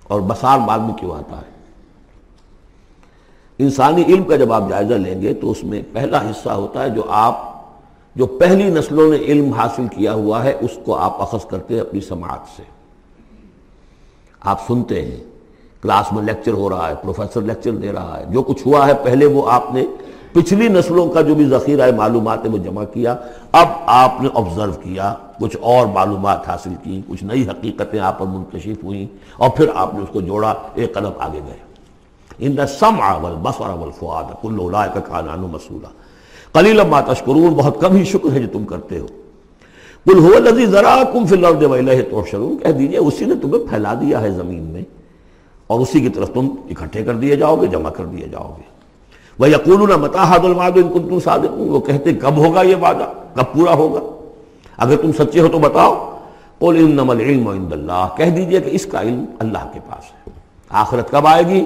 اور 0.03 0.21
بسار 0.21 0.59
بعد 0.59 0.79
میں 0.79 0.93
کیوں 0.93 1.15
آتا 1.15 1.37
ہے؟ 1.37 1.51
انسانی 3.59 4.03
علم 4.03 4.23
کا 4.23 4.35
جب 4.35 4.53
آپ 4.53 4.63
جائزہ 4.69 4.93
لیں 4.93 5.21
گے 5.21 5.33
تو 5.33 5.51
اس 5.51 5.63
میں 5.63 5.81
پہلا 5.93 6.21
حصہ 6.21 6.49
ہوتا 6.49 6.83
ہے 6.83 6.89
جو 6.89 7.03
آپ 7.09 7.51
جو 8.15 8.25
پہلی 8.25 8.63
نسلوں 8.63 9.11
نے 9.11 9.17
علم 9.17 9.53
حاصل 9.53 9.87
کیا 9.87 10.13
ہوا 10.13 10.43
ہے، 10.43 10.57
اس 10.61 10.71
کو 10.85 10.95
آپ 10.95 11.21
اخذ 11.21 11.45
کرتے 11.45 11.73
ہیں 11.73 11.81
اپنی 11.81 12.01
سماعت 12.01 12.57
سے۔ 12.57 12.63
آپ 14.41 14.67
سنتے 14.67 15.01
ہیں۔ 15.05 15.40
کلاس 15.81 16.13
میں 16.13 16.23
لیکچر 16.23 16.51
ہو 16.51 16.69
رہا 16.69 16.89
ہے، 16.89 16.93
پروفیسر 17.01 17.41
لیکچر 17.41 17.71
دے 17.71 17.91
رہا 17.91 18.19
ہے۔ 18.19 18.25
جو 18.29 18.41
کچھ 18.41 18.67
ہوا 18.67 18.87
ہے، 18.87 18.91
پہلے 19.03 19.25
وہ 19.25 19.51
آپ 19.51 19.73
نے 19.73 19.85
پچھلی 20.33 20.67
نسلوں 20.67 21.09
کا 21.09 21.21
جو 21.21 21.35
بھی 21.35 21.45
ذخیرہ 21.45 21.81
ہے، 21.81 21.91
معلومات 21.91 22.45
ہے 22.45 22.49
وہ 22.49 22.57
جمع 22.57 22.83
کیا، 22.83 23.15
اب 23.51 23.67
آپ 23.85 24.21
نے 24.21 24.29
آبزرو 24.33 24.71
کیا، 24.71 25.13
کچھ 25.39 25.57
اور 25.61 25.87
معلومات 25.87 26.49
حاصل 26.49 26.73
کی، 26.83 27.01
کچھ 27.07 27.23
نئی 27.23 27.47
حقیقتیں 27.47 27.99
آپ 27.99 28.19
پر 28.19 28.25
منکشف 28.25 28.83
ہوئیں 28.83 29.07
اور 29.37 29.49
پھر 29.49 29.65
آپ 29.75 29.93
نے 29.93 29.99
اس 29.99 30.09
کو 30.11 30.21
جوڑا، 30.21 30.53
ایک 30.75 30.93
قدم 30.93 31.09
آگے 31.19 31.39
گئے۔ 31.47 31.57
ان 32.39 32.59
السمع 32.59 33.17
والبصر 33.17 33.69
والفؤاد 33.69 34.23
كل 34.41 34.57
اولئک 34.59 34.93
کان 34.93 35.29
عنه 35.29 35.47
مسئولا 35.51 35.89
قلیلا 36.51 36.83
ما 36.83 37.01
تشکرون، 37.01 37.53
بہت 37.53 37.81
کم 37.81 37.95
ہی 37.95 38.03
شکر 38.03 38.31
ہے 38.33 38.39
جو 38.39 38.47
تم 38.53 38.65
کرتے 38.65 38.99
ہو۔ 38.99 39.07
قل 40.05 40.19
هو 40.19 40.35
الذي 40.35 40.65
ذراكم 40.65 41.25
في 41.25 41.35
الارض 41.35 41.63
واليه 41.63 42.01
تحشرون 42.11 42.57
کہہ 42.57 42.71
دیجیے، 42.71 42.97
اسی 42.97 43.25
نے 43.25 43.35
تمہیں 43.41 43.67
پھیلا 43.69 43.93
دیا 43.93 44.21
ہے 44.21 44.31
زمین 44.31 44.63
میں۔ 44.63 45.00
اور 45.71 45.79
اسی 45.79 46.01
کی 46.01 46.09
طرف 46.09 46.31
تم 46.33 46.49
اکٹھے 46.69 47.03
کر 47.03 47.13
دیے 47.13 47.35
جاؤ 47.35 47.61
گے، 47.61 47.67
جمع 47.67 47.89
کر 47.89 48.05
دیے 48.05 48.27
جاؤ 48.27 48.55
گے۔ 48.57 48.71
وَيَقُولُونَ 49.39 49.93
مَتَى 49.93 50.19
هَذَا 50.19 50.49
الْوَعْدُ 50.49 50.81
إِن 50.81 50.89
كُنتُمْ 50.93 51.23
صَادِقِينَ 51.23 51.71
وہ 51.71 51.79
کہتے 51.79 52.13
کب 52.13 52.37
ہوگا 52.37 52.61
یہ 52.61 52.75
وعدہ؟ 52.75 53.11
کب 53.35 53.43
پورا 53.53 53.73
ہوگا؟ 53.73 53.99
اگر 54.77 54.97
تم 54.97 55.11
سچے 55.11 55.39
ہو 55.39 55.47
تو 55.47 55.59
بتاؤ۔ 55.59 56.17
قُلْ 56.59 56.77
إِنَّمَا 56.77 57.15
الْعِلْمُ 57.15 57.53
عِندَ 57.53 57.73
اللَّهِ۔ 57.73 58.17
کہہ 58.17 58.29
دیجیے 58.29 58.61
کہ 58.61 58.69
اس 58.69 58.85
کا 58.85 59.01
علم 59.01 59.25
اللہ 59.39 59.69
کے 59.73 59.79
پاس 59.89 60.03
ہے۔ 60.13 60.29
آخرت 60.69 61.11
کب 61.11 61.27
آئے 61.27 61.43
گی؟ 61.47 61.65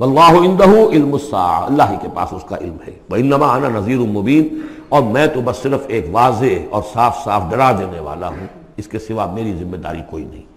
واللہ 0.00 0.48
اندہ 0.48 0.64
علم 0.64 1.12
الساعہ 1.12 1.62
اللہ 1.62 1.82
ہی 1.90 1.96
کے 2.02 2.08
پاس 2.14 2.32
اس 2.32 2.42
کا 2.48 2.56
علم 2.56 2.76
ہے۔ 2.86 2.92
وَإِنَّمَا 3.10 3.58
أَنَا 3.58 3.68
نَذِيرٌ 3.68 3.98
مُبِينٌ۔ 3.98 4.58
اور 4.88 5.02
میں 5.02 5.26
تو 5.26 5.40
بس 5.44 5.56
صرف 5.56 5.80
ایک 5.86 6.06
واضح 6.12 6.44
اور 6.70 6.82
صاف 6.92 7.24
صاف 7.24 7.42
ڈرا 7.50 7.72
دینے 7.72 8.00
والا 8.00 8.28
ہوں۔ 8.28 8.46
اس 8.76 8.88
کے 8.88 8.98
سوا 8.98 9.26
میری 9.26 9.52
ذمہ 9.52 9.76
داری 9.76 10.00
کوئی 10.10 10.24
نہیں۔ 10.24 10.53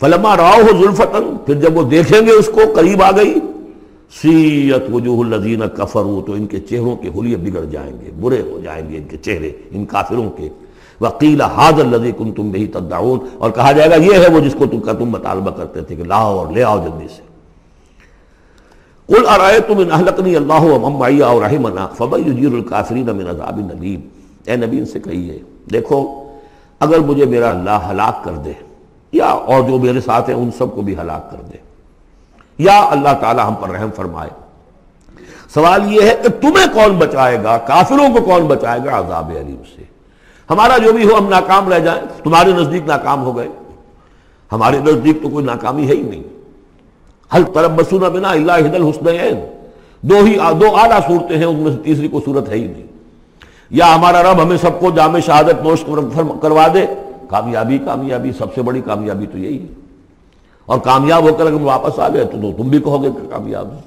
فلما 0.00 0.36
راؤ 0.36 0.60
ظلفتن 0.70 1.36
پھر 1.46 1.54
جب 1.60 1.76
وہ 1.76 1.82
دیکھیں 1.90 2.20
گے 2.26 2.32
اس 2.32 2.50
کو، 2.54 2.60
قریب 2.74 3.02
آ 3.02 3.10
گئی، 3.16 3.34
سیت 4.20 4.90
وجوہ 4.92 5.24
الذین 5.24 5.62
کفروا، 5.76 6.20
تو 6.26 6.32
ان 6.32 6.46
کے 6.46 6.60
چہروں 6.60 6.94
کے 6.96 7.08
حلیے 7.16 7.36
بگڑ 7.36 7.64
جائیں 7.64 7.92
گے، 8.00 8.10
برے 8.20 8.40
ہو 8.50 8.60
جائیں 8.64 8.88
گے 8.90 8.96
ان 8.96 9.06
کے 9.08 9.16
چہرے، 9.16 9.50
ان 9.70 9.84
کافروں 9.84 10.28
کے۔ 10.36 10.48
وکیل 11.00 11.40
حاضر 11.56 11.84
الذی 11.84 12.12
کنتم 12.18 12.50
بہی 12.52 12.66
تدعون، 12.66 13.18
اور 13.38 13.50
کہا 13.50 13.72
جائے 13.72 13.90
گا، 13.90 13.96
یہ 14.04 14.14
ہے 14.22 14.30
وہ 14.34 14.40
جس 14.40 14.54
کو 14.58 14.66
تم 14.66 14.80
کا 14.80 14.92
تم 14.92 15.08
مطالبہ 15.10 15.50
کرتے 15.56 15.82
تھے 15.82 15.96
کہ 15.96 16.04
لاؤ 16.04 16.38
اور 16.38 16.52
لے 16.52 16.62
آؤ 16.62 16.78
جلدی 16.84 17.08
سے۔ 17.16 17.22
قل 19.08 19.26
ارائیتم 19.28 19.78
ان 19.78 19.90
اہلکنی 19.92 20.36
اللہ 20.36 20.62
و 20.72 20.78
ممعی 20.88 21.20
اور 21.20 21.42
رحمنا 21.42 21.86
فبن 21.98 22.28
یجیر 22.28 22.52
الکافرین 22.54 23.06
من 23.16 23.28
عذاب 23.28 23.60
نلیم 23.66 24.00
اے 24.46 24.56
نبی، 24.56 24.78
ان 24.78 24.86
سے 24.86 25.00
کہیے، 25.00 25.38
دیکھو، 25.72 26.00
اگر 26.80 26.98
مجھے 27.08 27.24
میرا 27.24 27.50
اللہ 27.50 27.88
ہلاک 27.90 28.24
کر 28.24 28.34
دے 28.44 28.52
یا 29.12 29.24
اور 29.24 29.62
جو 29.62 29.78
میرے 29.78 30.00
ساتھ 30.00 30.30
ہیں 30.30 30.36
ان 30.36 30.50
سب 30.58 30.74
کو 30.74 30.82
بھی 30.82 30.98
ہلاک 30.98 31.30
کر 31.30 31.36
دے۔ 31.36 31.56
یا 32.58 32.80
اللہ 32.90 33.08
تعالی 33.20 33.40
ہم 33.42 33.54
پر 33.54 33.68
رحم 33.68 33.88
فرمائے۔ 33.96 34.30
سوال 35.54 35.92
یہ 35.92 36.02
ہے 36.02 36.14
کہ 36.22 36.28
تمہیں 36.28 36.66
کون 36.74 36.96
بچائے 36.96 37.42
گا؟ 37.44 37.58
کافروں 37.58 38.14
کو 38.14 38.24
کون 38.24 38.46
بچائے 38.46 38.80
گا 38.84 38.98
عذاب 38.98 39.32
علیم 39.36 39.62
سے؟ 39.76 39.82
ہمارا 40.50 40.78
جو 40.78 40.92
بھی 40.92 41.08
ہو 41.08 41.18
ہم 41.18 41.28
ناکام 41.28 41.72
رہ 41.72 41.78
جائیں۔ 41.78 42.00
تمہارے 42.24 42.52
نزدیک 42.52 42.82
ناکام 42.86 43.24
ہو 43.24 43.36
گئے۔ 43.36 43.48
ہمارے 44.52 44.78
نزدیک 44.78 45.22
تو 45.22 45.28
کوئی 45.28 45.44
ناکامی 45.44 45.88
ہے 45.88 45.92
ہی 45.92 46.02
نہیں۔ 46.02 46.22
حل 47.34 47.42
طرف 47.44 47.70
بسونا 47.70 48.08
بنا 48.08 48.30
اللہ 48.30 48.52
حد 48.52 48.74
الحسن 48.74 49.34
دو 50.00 50.16
ہی 50.24 50.36
دو 50.60 50.76
اعلیٰ 50.76 50.98
صورتیں 51.06 51.36
ہیں، 51.36 51.44
ان 51.44 51.56
میں 51.56 51.72
سے 51.72 51.78
تیسری 51.82 52.08
کوئی 52.08 52.24
صورت 52.24 52.48
ہے 52.48 52.54
ہی 52.54 52.66
نہیں۔ 52.66 52.86
یا 53.70 53.94
ہمارا 53.94 54.22
رب 54.22 54.42
ہمیں 54.42 54.56
سب 54.56 54.80
کو 54.80 54.90
جامع 54.90 55.18
شہادت 55.18 55.62
نوش 55.62 55.84
کروا 56.42 56.66
دے۔ 56.74 56.86
کامیابی 57.28 57.78
کامیابی، 57.78 58.32
سب 58.32 58.54
سے 58.54 58.62
بڑی 58.62 58.80
کامیابی 58.80 59.26
تو 59.26 59.38
یہی 59.38 59.62
ہے۔ 59.62 59.66
اور 60.66 60.78
کامیاب 60.78 61.22
ہو 61.22 61.34
کر 61.34 61.46
اگر 61.46 61.60
واپس 61.60 61.98
آ 61.98 62.08
گئے 62.08 62.24
تو 62.24 62.52
تم 62.56 62.68
بھی 62.68 62.80
کہو 62.80 63.02
گے 63.02 63.10
کہ 63.10 63.30
کامیاب 63.30 63.72
ہے 63.72 63.80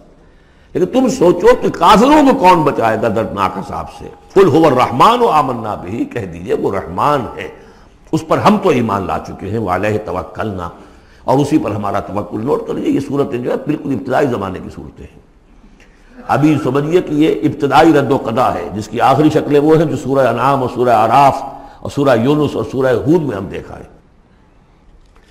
لیکن 0.73 0.99
تم 0.99 1.10
سوچو 1.10 1.47
کہ 1.62 1.69
کافروں 1.69 2.32
کو 2.32 2.39
کون 2.39 2.63
بچائے 2.63 2.97
گا 3.01 3.08
دردناک 3.08 3.58
حساب 3.58 3.86
سے۔ 3.99 4.08
فل 4.34 4.47
ہو 4.47 4.69
رحمان 4.69 5.21
و 5.21 5.27
آمنا 5.27 5.75
بھی 5.75 6.06
کہہ 6.06 6.25
دیجیے 6.25 6.54
وہ 6.54 6.71
رحمان 6.75 7.25
ہے۔ 7.38 7.47
اس 8.12 8.27
پر 8.27 8.38
ہم 8.38 8.58
تو 8.63 8.69
ایمان 8.69 9.08
لا 9.08 9.17
چکے 9.27 9.49
ہیں۔ 9.49 9.58
والہ 9.58 9.88
توکلنا۔ 10.06 10.69
اور 11.23 11.39
اسی 11.39 11.58
پر 11.58 11.71
ہمارا 11.71 11.99
توقل 11.99 12.45
نوٹ 12.45 12.67
کر 12.67 12.73
لیجیے 12.73 12.93
یہ 12.93 12.99
صورتیں 12.99 13.39
جو 13.39 13.51
ہے 13.51 13.56
بالکل 13.65 13.93
ابتدائی 13.93 14.27
زمانے 14.27 14.60
کی 14.63 14.69
صورتیں 14.75 15.06
ہیں۔ 15.06 15.19
ابھی 16.27 16.58
سمجھیے 16.63 17.01
کہ 17.01 17.13
یہ 17.13 17.36
ابتدائی 17.43 17.93
رد 17.93 18.12
و 18.12 18.17
قدا 18.17 18.54
ہے، 18.54 18.69
جس 18.75 18.88
کی 18.88 19.01
آخری 19.01 19.30
شکلیں 19.30 19.60
وہ 19.60 19.77
ہیں 19.77 19.86
جو 19.86 19.95
سورہ 19.95 20.27
انعام 20.27 20.62
اور 20.62 20.69
سورہ 20.75 20.89
عراف 20.89 21.43
اور 21.82 21.91
سورہ 21.91 22.17
یونس 22.24 22.56
اور 22.56 22.63
سورہ 22.72 22.88
حود 22.88 23.22
میں 23.22 23.38
ہم 23.38 23.46
دیکھا 23.46 23.80
ہے۔ 23.80 23.84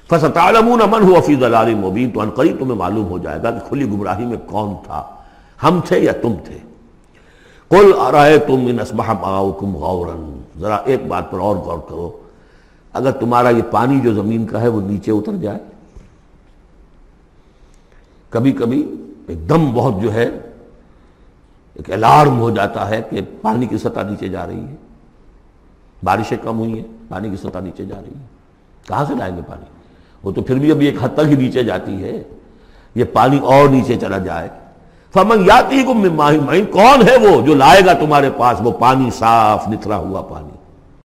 فستعلمون 0.08 0.80
من 0.90 1.10
هو 1.10 1.20
فی 1.20 1.34
ضلال 1.34 1.74
مبین 1.74 2.10
تو 2.10 2.20
انقریب 2.20 2.56
تمہیں 2.58 2.74
معلوم 2.74 3.04
ہو 3.04 3.18
جائے 3.18 3.42
گا 3.42 3.50
کہ 3.50 3.68
کھلی 3.68 3.84
گمراہی 3.84 4.26
میں 4.26 4.36
کون 4.46 4.74
تھا۔ 4.84 5.02
ہم 5.62 5.80
تھے 5.84 5.98
یا 5.98 6.12
تم 6.22 6.34
تھے؟ 6.44 6.58
قل 7.68 7.92
ارائیتم 7.98 8.66
ان 8.66 8.80
اصبح 8.80 9.12
ماؤکم 9.12 9.76
غورا۔ 9.76 10.38
ذرا 10.58 10.76
ایک 10.76 11.06
بات 11.06 11.30
پر 11.30 11.38
اور 11.38 11.56
غور 11.56 11.78
کرو۔ 11.78 12.20
اگر 12.92 13.10
تمہارا 13.10 13.48
یہ 13.48 13.62
پانی 13.70 14.00
جو 14.00 14.14
زمین 14.14 14.46
کا 14.46 14.60
ہے 14.60 14.68
وہ 14.68 14.80
نیچے 14.80 15.12
اتر 15.12 15.32
جائے۔ 15.32 15.58
کبھی 18.30 18.52
کبھی 18.52 18.94
ایک 19.26 19.48
دم 19.48 19.72
بہت 19.74 20.02
جو 20.02 20.14
ہے، 20.14 20.28
ایک 21.74 21.92
الارم 21.92 22.40
ہو 22.40 22.50
جاتا 22.50 22.88
ہے 22.88 23.02
کہ 23.10 23.20
پانی 23.42 23.66
کی 23.66 23.78
سطح 23.78 24.00
نیچے 24.00 24.28
جا 24.28 24.46
رہی 24.46 24.64
ہے۔ 24.64 24.74
بارشیں 26.04 26.36
کم 26.42 26.58
ہوئی 26.58 26.72
ہیں، 26.72 26.86
پانی 27.08 27.30
کی 27.30 27.36
سطح 27.36 27.58
نیچے 27.58 27.84
جا 27.84 27.96
رہی 27.96 28.20
ہے 28.20 28.26
کہاں 28.88 29.04
سے 29.04 29.14
لائیں 29.14 29.36
گے 29.36 29.42
پانی؟ 29.46 29.64
وہ 30.22 30.32
تو 30.32 30.42
پھر 30.42 30.54
بھی 30.54 30.70
ابھی 30.70 30.86
ایک 30.86 30.96
حد 31.02 31.08
تک 31.14 31.26
ہی 31.26 31.34
نیچے 31.34 31.64
جاتی 31.64 32.04
ہے۔ 32.04 32.22
یہ 32.94 33.04
پانی 33.04 33.38
اور 33.38 33.68
نیچے 33.68 33.96
چلا 33.96 34.18
جائے۔ 34.18 34.48
فمن 35.12 35.44
یاتی 35.44 35.82
کو 35.82 35.92
کون 36.72 37.08
ہے 37.08 37.16
وہ 37.16 37.46
جو 37.46 37.54
لائے 37.54 37.82
گا 37.86 37.92
تمہارے 37.92 38.30
پاس؟ 38.36 38.58
وہ 38.60 38.70
پانی، 38.70 39.10
صاف، 39.10 39.68
نتھرا 39.68 39.96
ہوا 39.96 40.22
پانی۔ 40.22 40.59